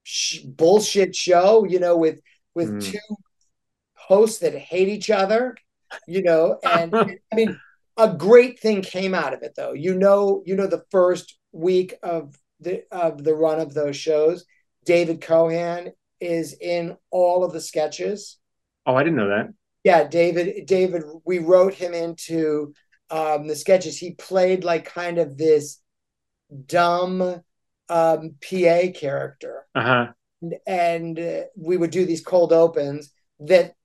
[0.04, 2.22] sh- bullshit show, you know, with
[2.56, 2.92] with Mm.
[2.92, 3.16] two
[3.96, 5.56] hosts that hate each other,
[6.08, 6.94] you know, and
[7.32, 7.60] I mean,
[7.98, 9.74] a great thing came out of it, though.
[9.74, 14.46] You know, you know, the first week of the of the run of those shows,
[14.86, 18.38] David Kohan is in all of the sketches.
[18.86, 19.54] Oh, I didn't know that.
[19.84, 20.66] Yeah, David.
[20.66, 22.74] David, we wrote him into
[23.10, 23.98] um, the sketches.
[23.98, 25.80] He played like kind of this
[26.68, 27.42] dumb
[27.90, 30.14] um, PA character, Uh huh.
[30.42, 33.76] and, and uh, we would do these cold opens that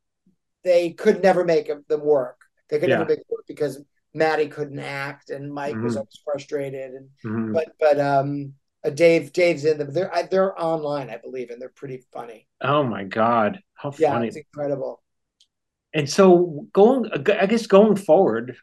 [0.64, 2.40] they could never make them work.
[2.68, 2.90] They could Yeah.
[2.90, 3.82] never make work because
[4.14, 5.98] Maty couldn't act, and Mike was Mhm.
[5.98, 6.92] always frustrated.
[6.94, 7.52] And Mhm.
[7.52, 8.54] but but um,
[8.84, 9.92] uh, Dave Dave's in them.
[9.92, 12.48] They're I, they're online, I believe, and they're pretty funny.
[12.60, 14.28] Oh my god, how funny!
[14.28, 15.02] Yeah, it's incredible.
[15.94, 18.56] And so going, I guess going forward,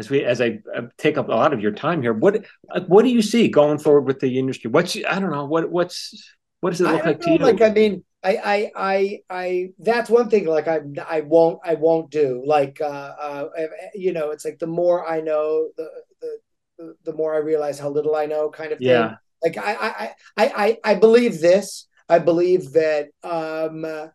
[0.00, 2.44] as we as I uh, take up a lot of your time here, what
[2.86, 4.70] what do you see going forward with the industry?
[4.70, 7.38] What's I don't know what what's what does it look like to you?
[7.38, 9.68] Like I mean, I, I, I, I.
[9.78, 10.46] That's one thing.
[10.46, 12.42] Like I, I won't, I won't do.
[12.44, 13.48] Like, uh, uh,
[13.94, 15.88] you know, it's like the more I know, the,
[16.20, 16.38] the,
[16.78, 18.88] the, the more I realize how little I know, kind of thing.
[18.88, 21.86] yeah, Like I, I, I, I, I believe this.
[22.08, 24.08] I believe that um, uh,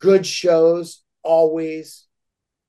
[0.00, 2.05] good shows always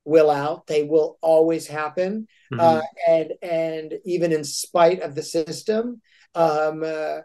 [0.08, 0.68] will out.
[0.68, 2.60] They will always happen Mhm.
[2.60, 6.02] uh, and and even in spite of the system.
[6.36, 7.20] Um, uh,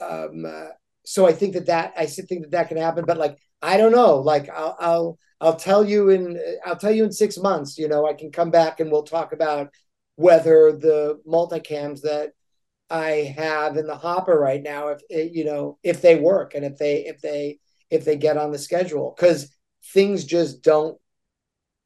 [0.00, 0.68] um, uh,
[1.04, 3.92] so I think that that I think that that can happen, but like I don't
[3.92, 4.16] know.
[4.16, 7.78] Like I'll I'll I'll tell you in I'll tell you in six months.
[7.78, 9.68] You know, I can come back and we'll talk about
[10.16, 12.30] whether the multicams that
[12.90, 16.64] I have in the hopper right now, if it, you know, if they work and
[16.64, 17.58] if they if they
[17.90, 19.54] if they get on the schedule, because
[19.94, 20.98] things just don't.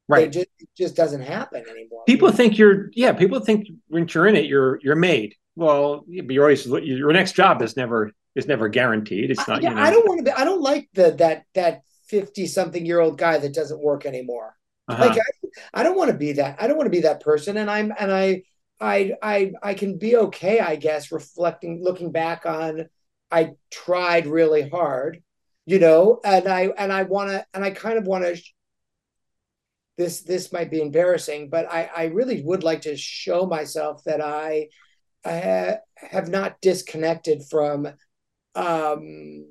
[0.07, 0.31] Right.
[0.31, 2.03] Just it just doesn't happen anymore.
[2.05, 3.13] people think you're yeah.
[3.13, 5.35] People think when you're in it, you're you're made.
[5.55, 9.31] Well, you're always your next job is never is never guaranteed.
[9.31, 9.63] It's I, not.
[9.63, 10.31] yeah, you know, I don't want to be.
[10.31, 14.55] I don't like the that that fifty something year old guy that doesn't work anymore.
[14.87, 15.05] uh-huh.
[15.05, 16.57] Like I, I don't want to be that.
[16.61, 17.57] I don't want to be that person.
[17.57, 18.43] And I'm and I
[18.79, 22.89] I I I can be okay, I guess, reflecting, looking back on.
[23.31, 25.23] I tried really hard,
[25.65, 28.41] you know, and I and I want to and I kind of want to.
[29.97, 34.21] This this might be embarrassing, but I I really would like to show myself that
[34.21, 34.69] I,
[35.25, 37.87] I have not disconnected from
[38.55, 39.45] um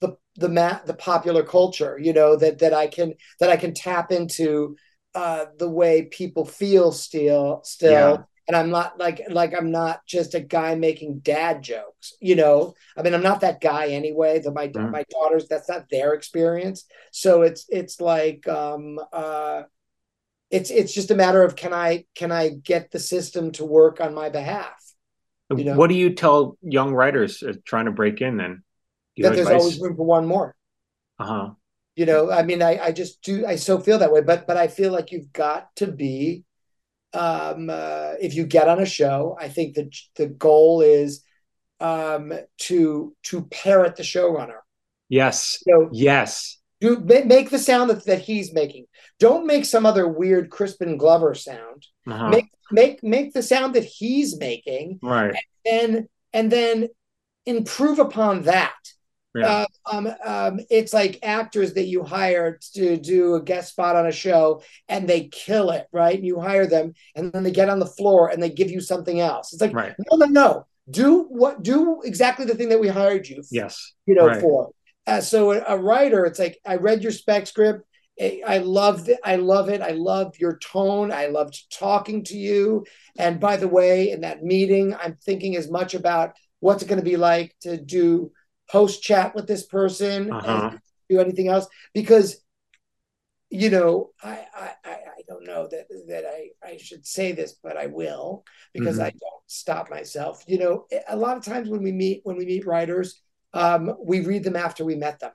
[0.00, 3.74] the the mat the popular culture you know that that i can that i can
[3.74, 4.76] tap into
[5.14, 8.24] uh the way people feel still still Yeah.
[8.48, 12.74] And i'm not like like i'm not just a guy making dad jokes you know
[12.96, 14.90] i mean i'm not that guy anyway the my Mhm.
[14.90, 19.62] my daughters that's not their experience so it's it's like um uh
[20.50, 24.00] it's it's just a matter of can i can i get the system to work
[24.00, 24.74] on my behalf
[25.50, 25.76] you know.
[25.76, 28.38] What do you tell young writers uh, trying to break in?
[28.38, 28.62] Then
[29.16, 29.60] You that there's advice?
[29.60, 30.54] always room for one more
[31.18, 31.50] uh huh.
[31.94, 34.56] you know i mean i i just do i so feel that way but but
[34.56, 36.44] i feel like you've got to be
[37.14, 41.22] um uh, if you get on a show i think that the goal is
[41.80, 44.60] um to to parrot the showrunner
[45.08, 45.62] Yes.
[45.66, 46.58] know Yes.
[46.80, 48.86] do make the sound that, that he's making
[49.18, 52.28] don't make some other weird crispin glover sound Uh-huh.
[52.28, 55.34] make make make the sound that he's making right.
[55.34, 56.88] and then and then
[57.44, 58.74] improve upon that
[59.34, 59.64] Yeah.
[59.90, 64.12] um, um, it's like actors that you hire to do a guest spot on a
[64.12, 66.16] show and they kill it, right?
[66.16, 68.80] And you hire them and then they get on the floor and they give you
[68.80, 69.52] something else.
[69.52, 69.94] It's like, right.
[70.10, 70.66] no, no, no.
[70.90, 71.62] Do what?
[71.62, 73.92] Do exactly the thing that we hired you, Yes.
[74.06, 74.40] you know, Right.
[74.40, 74.70] for.
[75.06, 77.84] Uh, so a, a writer, it's like I read your spec script
[78.20, 79.18] I love it.
[79.24, 79.80] I love it.
[79.80, 81.10] I love your tone.
[81.10, 82.84] I loved talking to you.
[83.18, 87.00] And by the way, in that meeting, I'm thinking as much about what's it going
[87.00, 88.30] to be like to do
[88.72, 90.70] post chat with this person uh-huh.
[90.72, 92.42] and do anything else because
[93.50, 97.76] you know I, I i don't know that that i i should say this but
[97.76, 99.04] i will because mm-hmm.
[99.04, 102.46] i don't stop myself you know a lot of times when we meet when we
[102.46, 103.20] meet writers
[103.52, 105.32] um we read them after we met them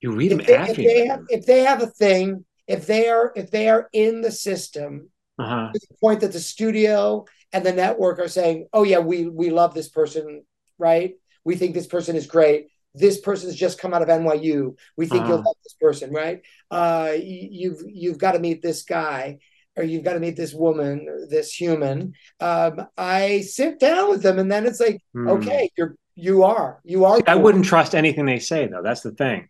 [0.00, 2.86] you read them if they, after if they have if they have a thing if
[2.86, 5.08] they are if they are in the system
[5.38, 5.70] uh-huh.
[5.72, 9.50] to the point that the studio and the network are saying oh yeah we we
[9.50, 10.42] love this person
[10.78, 11.14] right
[11.44, 14.76] we think this person is great this person's just come out of NYU.
[14.96, 15.32] We think uh-huh.
[15.32, 16.42] you'll love this person, right?
[16.70, 19.38] Uh, you've you've got to meet this guy,
[19.76, 22.14] or you've got to meet this woman, this human.
[22.40, 25.28] Um, I sit down with them, and then it's like, mm.
[25.38, 27.16] okay, you're you are you are.
[27.16, 27.24] Cool.
[27.26, 28.82] I wouldn't trust anything they say, though.
[28.82, 29.48] That's the thing.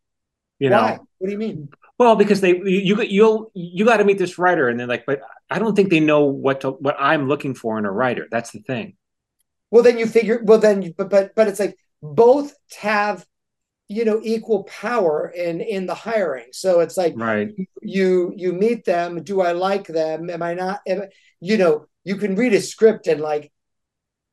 [0.59, 0.93] You Why?
[0.93, 1.07] know.
[1.19, 1.69] What do you mean?
[1.99, 5.21] Well, because they you you'll you got to meet this writer, and they're like, but
[5.51, 8.27] I don't think they know what to, what I'm looking for in a writer.
[8.31, 8.97] That's the thing.
[9.71, 10.41] Well, then you figure.
[10.43, 13.25] Well, then, but but but it's like both have
[13.89, 16.47] you know equal power in in the hiring.
[16.53, 17.51] So it's like right.
[17.83, 20.31] you you meet them do i like them?
[20.31, 21.03] Am i not am,
[21.41, 23.51] you know you can read a script and like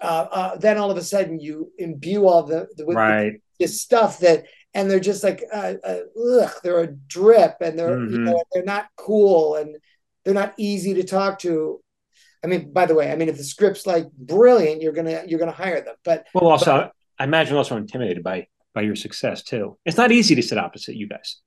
[0.01, 3.33] uh, uh, then all of a sudden you imbue all the, the right.
[3.59, 5.99] this stuff that and they're just like uh, uh,
[6.39, 8.13] ugh, they're a drip and they're mm-hmm.
[8.13, 9.77] you know they're not cool and
[10.23, 11.81] they're not easy to talk to.
[12.43, 15.37] I mean by the way i mean if the script's like brilliant you're gonna you're
[15.37, 19.43] gonna hire them but well also but, i imagine also intimidated by by your success
[19.43, 19.77] too.
[19.85, 21.37] It's not easy to sit opposite you guys.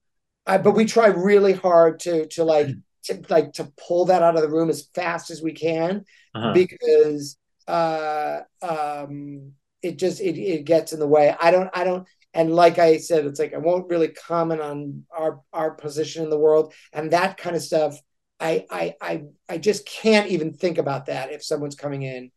[0.46, 2.68] Uh, but we try really hard to to like
[3.04, 6.04] to like to pull that out of the room as fast as we can
[6.34, 6.52] uh-huh.
[6.52, 9.52] because uh um
[9.82, 11.34] it just it, it gets in the way.
[11.38, 15.04] I don't I don't and like I said, it's like I won't really comment on
[15.16, 17.98] our our position in the world and that kind of stuff.
[18.38, 22.30] I I I I just can't even think about that if someone's coming in,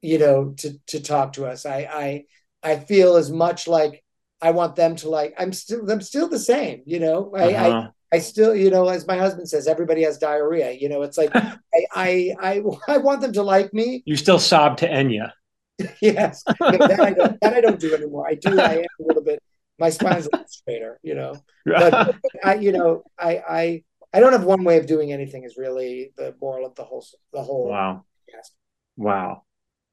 [0.00, 1.66] you know, to to talk to us.
[1.66, 2.24] I I
[2.64, 4.02] I feel as much like
[4.40, 5.34] I want them to like.
[5.38, 6.82] I'm still I'm still the same.
[6.86, 7.88] You know, I, uh-huh.
[8.12, 10.72] I I still you know as my husband says, everybody has diarrhea.
[10.72, 11.56] You know, it's like I,
[11.94, 14.02] I I I want them to like me.
[14.06, 15.32] You still sob to Enya.
[16.00, 18.28] yes, no, that, I don't, that I don't do anymore.
[18.28, 18.60] I do.
[18.60, 19.42] I am a little bit.
[19.78, 21.34] My spine's a little straighter, you know.
[21.66, 25.42] But, but I, you know, I, I, I don't have one way of doing anything.
[25.42, 27.70] Is really the moral of the whole, the whole.
[27.70, 28.04] Wow.
[28.22, 28.50] Podcast.
[28.96, 29.42] Wow,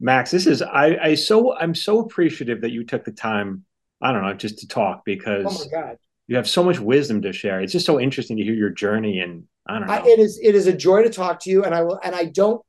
[0.02, 3.66] Max, this is I, I so I'm so appreciative that you took the time
[4.02, 5.98] I don't know, just to talk because oh my God.
[6.28, 7.62] you have so much wisdom to share.
[7.62, 9.94] It's just so interesting to hear your journey and I don't know.
[9.94, 12.16] I, it is it is a joy to talk to you and I will and
[12.16, 12.62] I don't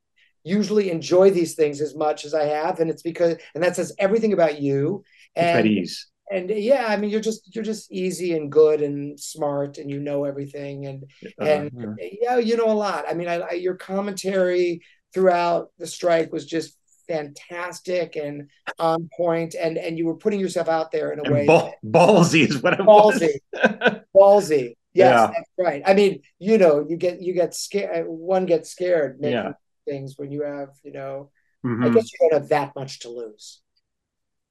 [0.44, 3.94] usually enjoy these things as much as I have and it's because and that says
[3.98, 5.02] everything about you
[5.34, 6.08] and at ease.
[6.30, 10.00] And yeah, I mean you're just you're just easy and good and smart and you
[10.00, 11.04] know everything and
[11.40, 12.08] uh, and yeah.
[12.20, 12.38] yeah.
[12.38, 13.06] you know a lot.
[13.08, 14.82] I mean I, I your commentary
[15.14, 16.76] throughout the strike was just
[17.06, 18.48] fantastic and
[18.78, 21.74] on point and and you were putting yourself out there in a and way ball,
[21.84, 23.34] ballsy is what it ballsy.
[24.14, 24.76] Ballsy.
[24.94, 25.26] Yes yeah.
[25.26, 25.82] that's right.
[25.86, 29.52] I mean you know you get you get scared one gets scared making yeah.
[29.86, 31.30] things when you have you know
[31.64, 31.84] mm-hmm.
[31.84, 33.60] i guess you don't have that much to lose.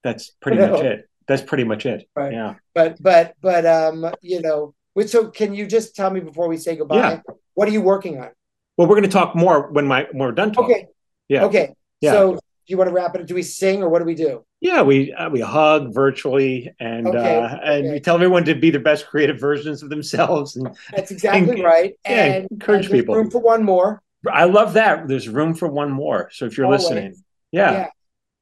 [0.04, 0.90] That's pretty you much know?
[0.92, 1.10] it.
[1.28, 2.10] That's pretty much it.
[2.16, 2.34] Right.
[2.34, 2.56] Yeah.
[2.74, 4.74] But but but um you know
[5.06, 7.20] so can you just tell me before we say goodbye yeah.
[7.54, 8.32] what are you working on?
[8.78, 10.76] Well we're going to talk more when my when we're done talking.
[10.76, 10.88] Okay.
[11.30, 11.46] Yeah.
[11.46, 12.12] Okay yeah.
[12.12, 13.22] So do you want to wrap it?
[13.22, 13.28] Up?
[13.28, 14.46] Do we sing or what do we do?
[14.60, 17.92] Yeah, we uh, we hug virtually and okay, uh, and okay.
[17.94, 20.56] we tell everyone to be their best creative versions of themselves.
[20.56, 21.94] And that's exactly and, right.
[22.06, 23.16] Yeah, and encourage and people.
[23.16, 24.04] Room for one more.
[24.32, 25.08] I love that.
[25.08, 26.30] There's room for one more.
[26.32, 26.84] So if you're Always.
[26.84, 27.16] listening,
[27.52, 27.88] yeah, yeah,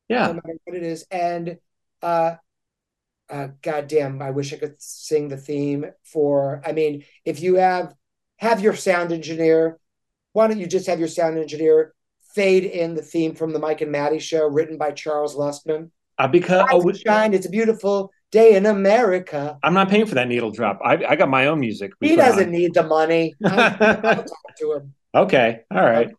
[0.09, 0.27] yeah.
[0.27, 1.57] No matter what it is, and
[2.01, 2.35] uh,
[3.29, 6.61] uh, goddamn, I wish I could sing the theme for.
[6.65, 7.93] I mean, if you have
[8.37, 9.79] have your sound engineer,
[10.33, 11.93] why don't you just have your sound engineer
[12.39, 15.91] fade in the theme from the Mike and Maty show, written by Charles Lustman.
[16.17, 19.59] Uh, because oh, shine, it's a beautiful day in America.
[19.61, 20.79] I'm not paying for that needle drop.
[20.81, 21.91] I, I got my own music.
[21.99, 22.51] He doesn't on.
[22.51, 23.35] need the money.
[23.45, 24.93] I'll, talk to him.
[25.13, 26.11] Okay, all right.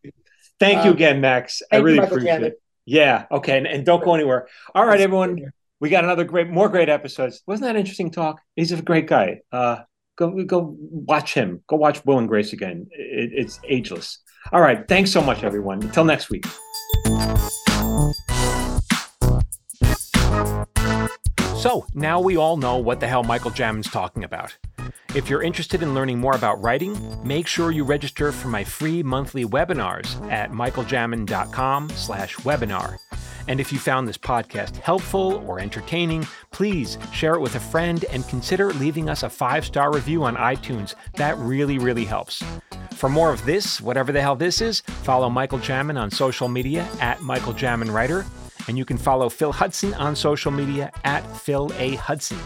[0.58, 1.62] Thank you um, again, Max.
[1.72, 2.62] I really appreciate it.
[2.84, 3.24] Yeah.
[3.30, 4.46] Okay, and, and don't go anywhere.
[4.74, 5.52] All right, everyone.
[5.80, 7.42] We got another great, more great episodes.
[7.46, 8.42] Wasn't that interesting talk?
[8.56, 9.40] He's a great guy.
[9.50, 9.78] Uh,
[10.16, 11.62] go go watch him.
[11.66, 12.88] Go watch Will and Grace again.
[12.90, 14.18] It, it's ageless.
[14.52, 14.86] All right.
[14.88, 15.82] Thanks so much, everyone.
[15.82, 16.46] Until next week.
[21.60, 24.56] So now we all know what the hell Michael Jamin's talking about.
[25.14, 29.02] If you're interested in learning more about writing, make sure you register for my free
[29.02, 32.96] monthly webinars at michaeljamin.com slash webinar.
[33.46, 38.04] And if you found this podcast helpful or entertaining, please share it with a friend
[38.10, 40.94] and consider leaving us a five star review on iTunes.
[41.16, 42.42] That really, really helps.
[42.92, 46.86] For more of this, whatever the hell this is, follow Michael Jamin on social media
[47.00, 48.26] at Michael Jamin Writer,
[48.68, 51.94] and you can follow Phil Hudson on social media at Phil A.
[51.96, 52.38] Hudson.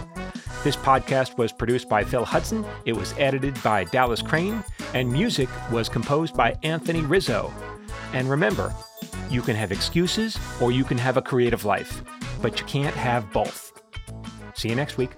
[0.63, 4.65] This podcast was produced by Phil Hudson, it was edited by Dallas Crane,
[4.95, 7.53] and music was composed by Anthony Rizzo.
[8.13, 8.75] And remember,
[9.29, 12.03] you can have excuses or you can have a creative life,
[12.41, 13.73] but you can't have both.
[14.55, 15.11] See you next week.